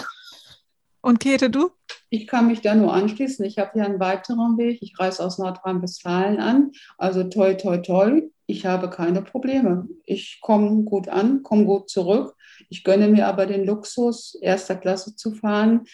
Und 1.07 1.21
Käthe, 1.21 1.49
du? 1.49 1.69
Ich 2.09 2.27
kann 2.27 2.47
mich 2.47 2.59
da 2.59 2.75
nur 2.75 2.91
anschließen. 2.93 3.45
Ich 3.45 3.59
habe 3.59 3.79
ja 3.79 3.85
einen 3.85 4.01
weiteren 4.01 4.57
Weg. 4.57 4.79
Ich 4.81 4.99
reise 4.99 5.23
aus 5.23 5.37
Nordrhein-Westfalen 5.37 6.41
an. 6.41 6.73
Also 6.97 7.23
toi, 7.23 7.53
toi, 7.53 7.77
toi. 7.77 8.23
Ich 8.45 8.65
habe 8.65 8.89
keine 8.89 9.21
Probleme. 9.21 9.87
Ich 10.03 10.39
komme 10.41 10.83
gut 10.83 11.07
an, 11.07 11.43
komme 11.43 11.63
gut 11.63 11.89
zurück. 11.89 12.35
Ich 12.67 12.83
gönne 12.83 13.07
mir 13.07 13.25
aber 13.25 13.45
den 13.45 13.65
Luxus, 13.65 14.35
erster 14.41 14.75
Klasse 14.75 15.15
zu 15.15 15.33
fahren. 15.33 15.85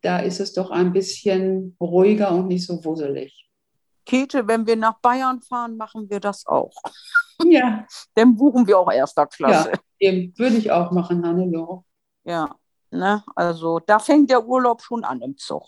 Da 0.00 0.20
ist 0.20 0.40
es 0.40 0.54
doch 0.54 0.70
ein 0.70 0.94
bisschen 0.94 1.76
ruhiger 1.78 2.32
und 2.32 2.48
nicht 2.48 2.66
so 2.66 2.82
wuselig. 2.82 3.50
Käthe, 4.06 4.48
wenn 4.48 4.66
wir 4.66 4.76
nach 4.76 5.00
Bayern 5.00 5.42
fahren, 5.42 5.76
machen 5.76 6.08
wir 6.08 6.18
das 6.18 6.46
auch. 6.46 6.72
Ja. 7.44 7.86
Dann 8.14 8.36
buchen 8.36 8.66
wir 8.66 8.78
auch 8.78 8.90
erster 8.90 9.26
Klasse. 9.26 9.72
Ja, 9.72 9.78
eben. 9.98 10.32
Würde 10.38 10.56
ich 10.56 10.70
auch 10.70 10.92
machen, 10.92 11.26
Hannelore. 11.26 11.84
Ja. 12.24 12.56
Ne? 12.92 13.24
Also 13.34 13.80
da 13.80 13.98
fängt 13.98 14.30
der 14.30 14.46
Urlaub 14.46 14.82
schon 14.82 15.04
an 15.04 15.20
im 15.20 15.36
Zug. 15.36 15.64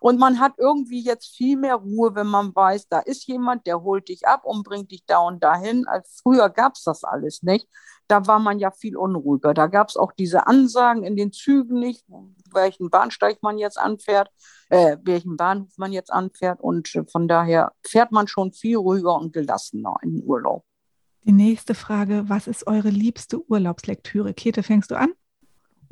Und 0.00 0.18
man 0.18 0.40
hat 0.40 0.54
irgendwie 0.56 1.00
jetzt 1.00 1.36
viel 1.36 1.56
mehr 1.56 1.76
Ruhe, 1.76 2.14
wenn 2.14 2.26
man 2.26 2.54
weiß, 2.54 2.88
da 2.88 3.00
ist 3.00 3.26
jemand, 3.26 3.66
der 3.66 3.82
holt 3.82 4.08
dich 4.08 4.26
ab 4.26 4.44
und 4.44 4.64
bringt 4.64 4.90
dich 4.90 5.04
da 5.06 5.18
und 5.18 5.42
dahin. 5.42 5.86
Als 5.86 6.20
früher 6.22 6.48
gab 6.48 6.74
es 6.74 6.84
das 6.84 7.04
alles 7.04 7.42
nicht. 7.42 7.68
Da 8.08 8.26
war 8.26 8.38
man 8.38 8.58
ja 8.58 8.70
viel 8.70 8.96
unruhiger. 8.96 9.54
Da 9.54 9.66
gab 9.66 9.88
es 9.90 9.96
auch 9.96 10.12
diese 10.12 10.46
Ansagen 10.46 11.04
in 11.04 11.16
den 11.16 11.32
Zügen 11.32 11.78
nicht, 11.78 12.04
welchen 12.52 12.90
Bahnsteig 12.90 13.42
man 13.42 13.58
jetzt 13.58 13.78
anfährt, 13.78 14.30
äh, 14.70 14.96
welchen 15.02 15.36
Bahnhof 15.36 15.76
man 15.76 15.92
jetzt 15.92 16.12
anfährt. 16.12 16.60
Und 16.60 16.88
von 17.10 17.28
daher 17.28 17.72
fährt 17.86 18.12
man 18.12 18.26
schon 18.28 18.52
viel 18.52 18.78
ruhiger 18.78 19.14
und 19.14 19.32
gelassener 19.32 19.96
in 20.02 20.16
den 20.16 20.24
Urlaub. 20.24 20.64
Die 21.24 21.32
nächste 21.32 21.74
Frage, 21.74 22.24
was 22.26 22.48
ist 22.48 22.66
eure 22.66 22.90
liebste 22.90 23.40
Urlaubslektüre? 23.48 24.34
Käthe, 24.34 24.62
fängst 24.62 24.90
du 24.90 24.96
an? 24.96 25.12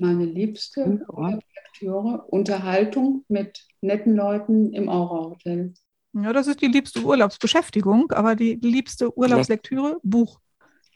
Meine 0.00 0.24
liebste 0.24 1.00
ja. 1.08 1.38
Lektüre, 1.54 2.24
Unterhaltung 2.28 3.24
mit 3.28 3.66
netten 3.80 4.16
Leuten 4.16 4.72
im 4.72 4.88
Aura-Hotel. 4.88 5.74
Ja, 6.12 6.32
das 6.32 6.48
ist 6.48 6.60
die 6.60 6.66
liebste 6.66 7.02
Urlaubsbeschäftigung, 7.02 8.10
aber 8.12 8.34
die 8.34 8.54
liebste 8.54 9.16
Urlaubslektüre, 9.16 9.98
Buch. 10.02 10.40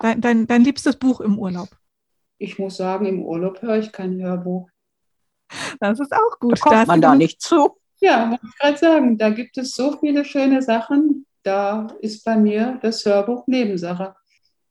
Dein, 0.01 0.21
dein, 0.21 0.47
dein 0.47 0.65
liebstes 0.65 0.97
Buch 0.97 1.21
im 1.21 1.39
Urlaub. 1.39 1.69
Ich 2.39 2.59
muss 2.59 2.77
sagen, 2.77 3.07
im 3.07 3.23
Urlaub 3.23 3.63
höre 3.63 3.79
ich 3.79 3.93
kein 3.93 4.21
Hörbuch. 4.21 4.69
Das 5.79 6.01
ist 6.01 6.13
auch 6.13 6.41
gut. 6.41 6.59
Da 6.59 6.61
kommt 6.61 6.75
Da 6.75 6.85
man 6.87 7.01
da 7.01 7.15
nicht 7.15 7.41
zu. 7.41 7.77
Ja, 8.01 8.31
wollte 8.31 8.47
ich 8.47 8.59
gerade 8.59 8.79
sagen, 8.79 9.19
da 9.19 9.31
gibt 9.31 9.57
es 9.57 9.71
so 9.71 9.97
viele 9.99 10.25
schöne 10.25 10.63
Sachen. 10.63 11.27
Da 11.45 11.87
ist 12.01 12.25
bei 12.25 12.37
mir 12.37 12.79
das 12.83 13.05
Hörbuch 13.05 13.47
Nebensache. 13.47 14.15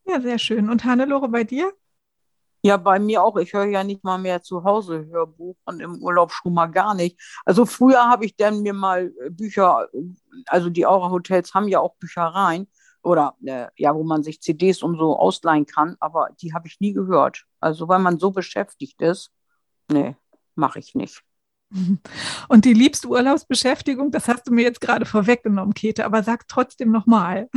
Ja, 0.06 0.19
sehr 0.19 0.39
schön. 0.39 0.69
Und 0.69 0.84
Hannelore, 0.84 1.30
bei 1.30 1.46
dir? 1.46 1.72
Ja, 2.65 2.78
bei 2.78 2.97
mir 2.97 3.21
auch. 3.21 3.36
Ich 3.38 3.52
höre 3.52 3.65
ja 3.65 3.84
nicht 3.84 4.06
mal 4.06 4.17
mehr 4.17 4.41
zu 4.41 4.63
Hause 4.63 5.06
Hörbuch 5.12 5.58
und 5.65 5.82
im 5.82 6.02
Urlaub 6.02 6.32
schon 6.32 6.54
mal 6.54 6.67
gar 6.67 6.95
nicht. 6.95 7.19
Also 7.43 7.65
früher 7.65 8.10
habe 8.10 8.26
ich 8.26 8.38
dann 8.38 8.62
mir 8.62 8.73
mal 8.73 9.13
äh, 9.21 9.30
Bücher, 9.30 9.89
also 10.47 10.69
die 10.69 10.86
Aura-Hotels 10.86 11.54
haben 11.54 11.67
ja 11.67 11.82
auch 11.82 11.95
Büchereien 11.97 12.67
oder 13.02 13.36
äh, 13.45 13.67
ja, 13.76 13.93
wo 13.93 14.04
man 14.04 14.23
sich 14.23 14.41
CDs 14.41 14.82
und 14.82 14.97
so 14.97 15.17
ausleihen 15.17 15.65
kann, 15.65 15.97
aber 15.99 16.30
die 16.41 16.54
habe 16.54 16.67
ich 16.67 16.80
nie 16.80 16.93
gehört. 16.93 17.43
Also 17.60 17.89
weil 17.89 17.99
man 17.99 18.17
so 18.17 18.32
beschäftigt 18.32 19.02
ist, 19.02 19.32
nee, 19.91 20.15
mache 20.56 20.80
ich 20.80 20.95
nicht. 20.95 21.21
Und 22.47 22.65
die 22.65 22.73
liebste 22.73 23.08
Urlaubsbeschäftigung, 23.08 24.12
das 24.12 24.28
hast 24.28 24.47
du 24.47 24.54
mir 24.54 24.62
jetzt 24.62 24.80
gerade 24.80 25.06
vorweggenommen, 25.06 25.73
Käthe, 25.73 26.06
aber 26.06 26.21
sag 26.21 26.47
trotzdem 26.47 26.91
nochmal. 26.91 27.49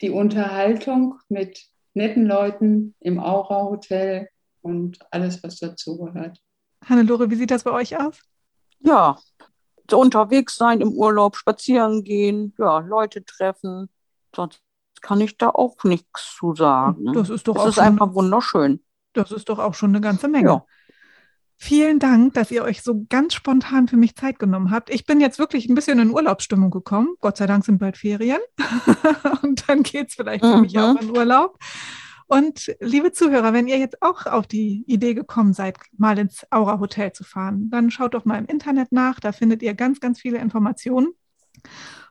Die 0.00 0.10
Unterhaltung 0.10 1.18
mit 1.28 1.71
netten 1.94 2.26
Leuten 2.26 2.94
im 3.00 3.20
Aura-Hotel 3.20 4.28
und 4.62 4.98
alles, 5.10 5.42
was 5.42 5.58
dazugehört. 5.58 6.38
Hannelore, 6.84 7.30
wie 7.30 7.36
sieht 7.36 7.50
das 7.50 7.64
bei 7.64 7.72
euch 7.72 7.96
aus? 7.98 8.18
Ja, 8.80 9.18
so 9.90 10.00
unterwegs 10.00 10.56
sein 10.56 10.80
im 10.80 10.92
Urlaub, 10.92 11.36
spazieren 11.36 12.04
gehen, 12.04 12.54
ja, 12.58 12.78
Leute 12.78 13.24
treffen. 13.24 13.88
Sonst 14.34 14.62
kann 15.00 15.20
ich 15.20 15.36
da 15.36 15.50
auch 15.50 15.76
nichts 15.84 16.36
zu 16.38 16.54
sagen. 16.54 17.12
Das 17.12 17.28
ist 17.28 17.48
doch 17.48 17.56
es 17.56 17.62
auch 17.62 17.68
ist 17.68 17.74
schon, 17.74 17.84
einfach 17.84 18.14
wunderschön. 18.14 18.82
das 19.12 19.32
ist 19.32 19.48
doch 19.48 19.58
auch 19.58 19.74
schon 19.74 19.90
eine 19.90 20.00
ganze 20.00 20.28
Menge. 20.28 20.48
Ja. 20.48 20.66
Vielen 21.64 22.00
Dank, 22.00 22.34
dass 22.34 22.50
ihr 22.50 22.64
euch 22.64 22.82
so 22.82 23.06
ganz 23.08 23.34
spontan 23.34 23.86
für 23.86 23.96
mich 23.96 24.16
Zeit 24.16 24.40
genommen 24.40 24.72
habt. 24.72 24.90
Ich 24.90 25.06
bin 25.06 25.20
jetzt 25.20 25.38
wirklich 25.38 25.68
ein 25.68 25.76
bisschen 25.76 26.00
in 26.00 26.10
Urlaubsstimmung 26.10 26.72
gekommen. 26.72 27.14
Gott 27.20 27.36
sei 27.36 27.46
Dank 27.46 27.64
sind 27.64 27.78
bald 27.78 27.96
Ferien. 27.96 28.40
Und 29.42 29.68
dann 29.68 29.84
geht 29.84 30.08
es 30.08 30.14
vielleicht 30.16 30.44
für 30.44 30.56
mich 30.56 30.74
Mhm. 30.74 30.80
auch 30.80 31.00
in 31.00 31.10
Urlaub. 31.16 31.60
Und 32.26 32.74
liebe 32.80 33.12
Zuhörer, 33.12 33.52
wenn 33.52 33.68
ihr 33.68 33.78
jetzt 33.78 34.02
auch 34.02 34.26
auf 34.26 34.48
die 34.48 34.82
Idee 34.88 35.14
gekommen 35.14 35.52
seid, 35.52 35.78
mal 35.96 36.18
ins 36.18 36.44
Aura 36.50 36.80
Hotel 36.80 37.12
zu 37.12 37.22
fahren, 37.22 37.70
dann 37.70 37.92
schaut 37.92 38.14
doch 38.14 38.24
mal 38.24 38.38
im 38.38 38.46
Internet 38.46 38.90
nach. 38.90 39.20
Da 39.20 39.30
findet 39.30 39.62
ihr 39.62 39.74
ganz, 39.74 40.00
ganz 40.00 40.20
viele 40.20 40.38
Informationen. 40.38 41.12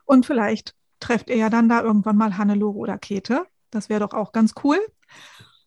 Und 0.06 0.24
vielleicht 0.24 0.74
trefft 0.98 1.28
ihr 1.28 1.36
ja 1.36 1.50
dann 1.50 1.68
da 1.68 1.82
irgendwann 1.82 2.16
mal 2.16 2.38
Hannelore 2.38 2.78
oder 2.78 2.96
Käthe. 2.96 3.44
Das 3.70 3.90
wäre 3.90 4.00
doch 4.00 4.14
auch 4.14 4.32
ganz 4.32 4.54
cool. 4.64 4.78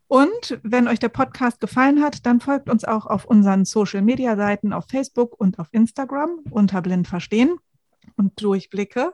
Und 0.07 0.59
wenn 0.61 0.87
euch 0.87 0.99
der 0.99 1.09
Podcast 1.09 1.59
gefallen 1.59 2.03
hat, 2.03 2.23
dann 2.25 2.39
folgt 2.39 2.69
uns 2.69 2.85
auch 2.85 3.07
auf 3.07 3.25
unseren 3.25 3.65
Social-Media-Seiten 3.65 4.71
auf 4.71 4.85
Facebook 4.89 5.37
und 5.39 5.59
auf 5.59 5.67
Instagram 5.71 6.39
unter 6.51 6.81
Blind 6.81 7.07
Verstehen 7.07 7.57
und 8.15 8.39
Durchblicke. 8.41 9.13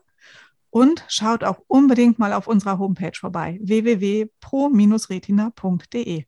Und 0.69 1.03
schaut 1.07 1.43
auch 1.43 1.59
unbedingt 1.67 2.19
mal 2.19 2.33
auf 2.33 2.47
unserer 2.47 2.79
Homepage 2.79 3.17
vorbei, 3.17 3.59
www.pro-retina.de. 3.61 6.25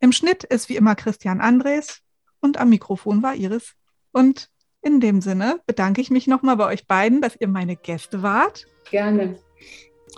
Im 0.00 0.12
Schnitt 0.12 0.44
ist 0.44 0.68
wie 0.68 0.76
immer 0.76 0.94
Christian 0.94 1.40
Andres 1.40 2.02
und 2.40 2.58
am 2.58 2.70
Mikrofon 2.70 3.22
war 3.22 3.34
Iris. 3.34 3.74
Und 4.12 4.50
in 4.82 5.00
dem 5.00 5.20
Sinne 5.20 5.60
bedanke 5.66 6.00
ich 6.00 6.10
mich 6.10 6.26
nochmal 6.26 6.56
bei 6.56 6.66
euch 6.66 6.86
beiden, 6.86 7.20
dass 7.20 7.36
ihr 7.40 7.48
meine 7.48 7.76
Gäste 7.76 8.22
wart. 8.22 8.66
Gerne. 8.90 9.38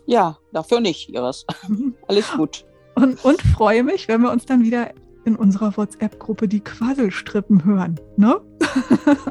Ja, 0.06 0.38
dafür 0.52 0.80
nicht, 0.80 1.08
Iris. 1.08 1.46
Alles 2.06 2.30
gut. 2.32 2.67
Und, 2.98 3.24
und 3.24 3.42
freue 3.42 3.84
mich, 3.84 4.08
wenn 4.08 4.22
wir 4.22 4.30
uns 4.30 4.46
dann 4.46 4.62
wieder 4.62 4.90
in 5.24 5.36
unserer 5.36 5.76
WhatsApp-Gruppe 5.76 6.48
die 6.48 6.60
Quasselstrippen 6.60 7.64
hören. 7.64 8.00
Ne? 8.16 8.40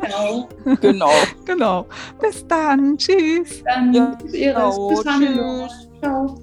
Genau. 0.01 0.49
Genau. 0.81 1.11
Genau. 1.45 1.87
Bis 2.21 2.45
dann. 2.47 2.97
Tschüss. 2.97 3.63
Dann 3.63 3.93
Ja, 3.93 4.17
bis 4.21 4.31
genau. 4.31 4.89
Bis 4.89 5.05
Hannelore. 5.05 5.67
Tschüss. 5.67 5.89
Ciao. 6.01 6.35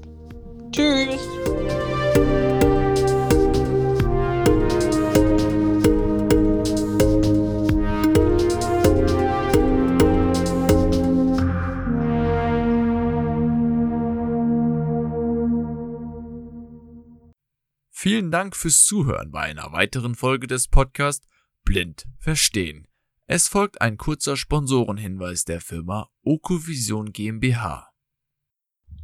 Vielen 18.15 18.31
Dank 18.31 18.55
fürs 18.55 18.85
Zuhören 18.85 19.33
bei 19.33 19.41
einer 19.41 19.73
weiteren 19.73 20.15
Folge 20.15 20.47
des 20.47 20.69
Podcasts 20.69 21.27
Blind 21.65 22.07
Verstehen. 22.21 22.87
Es 23.27 23.49
folgt 23.49 23.81
ein 23.81 23.97
kurzer 23.97 24.37
Sponsorenhinweis 24.37 25.45
der 25.45 25.61
Firma 25.61 26.09
Okovision 26.23 27.11
GmbH. 27.11 27.91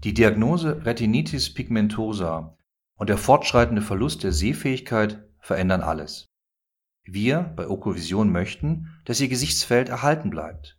Die 0.05 0.15
Diagnose 0.15 0.87
Retinitis 0.87 1.53
pigmentosa 1.53 2.57
und 2.95 3.09
der 3.09 3.19
fortschreitende 3.19 3.83
Verlust 3.83 4.23
der 4.23 4.31
Sehfähigkeit 4.31 5.29
verändern 5.41 5.81
alles. 5.81 6.29
Wir 7.03 7.41
bei 7.57 7.67
Okovision 7.67 8.31
möchten, 8.31 8.97
dass 9.07 9.21
Ihr 9.21 9.29
Gesichtsfeld 9.29 9.89
erhalten 9.89 10.31
bleibt. 10.31 10.79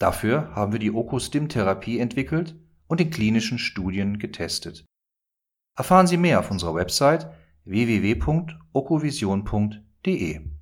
Dafür 0.00 0.56
haben 0.56 0.72
wir 0.72 0.80
die 0.80 0.90
Okostim-Therapie 0.90 2.00
entwickelt 2.00 2.56
und 2.88 3.00
in 3.00 3.10
klinischen 3.10 3.60
Studien 3.60 4.18
getestet. 4.18 4.84
Erfahren 5.76 6.08
Sie 6.08 6.16
mehr 6.16 6.40
auf 6.40 6.50
unserer 6.50 6.74
Website 6.74 7.30
www.okovision.de. 7.66 10.53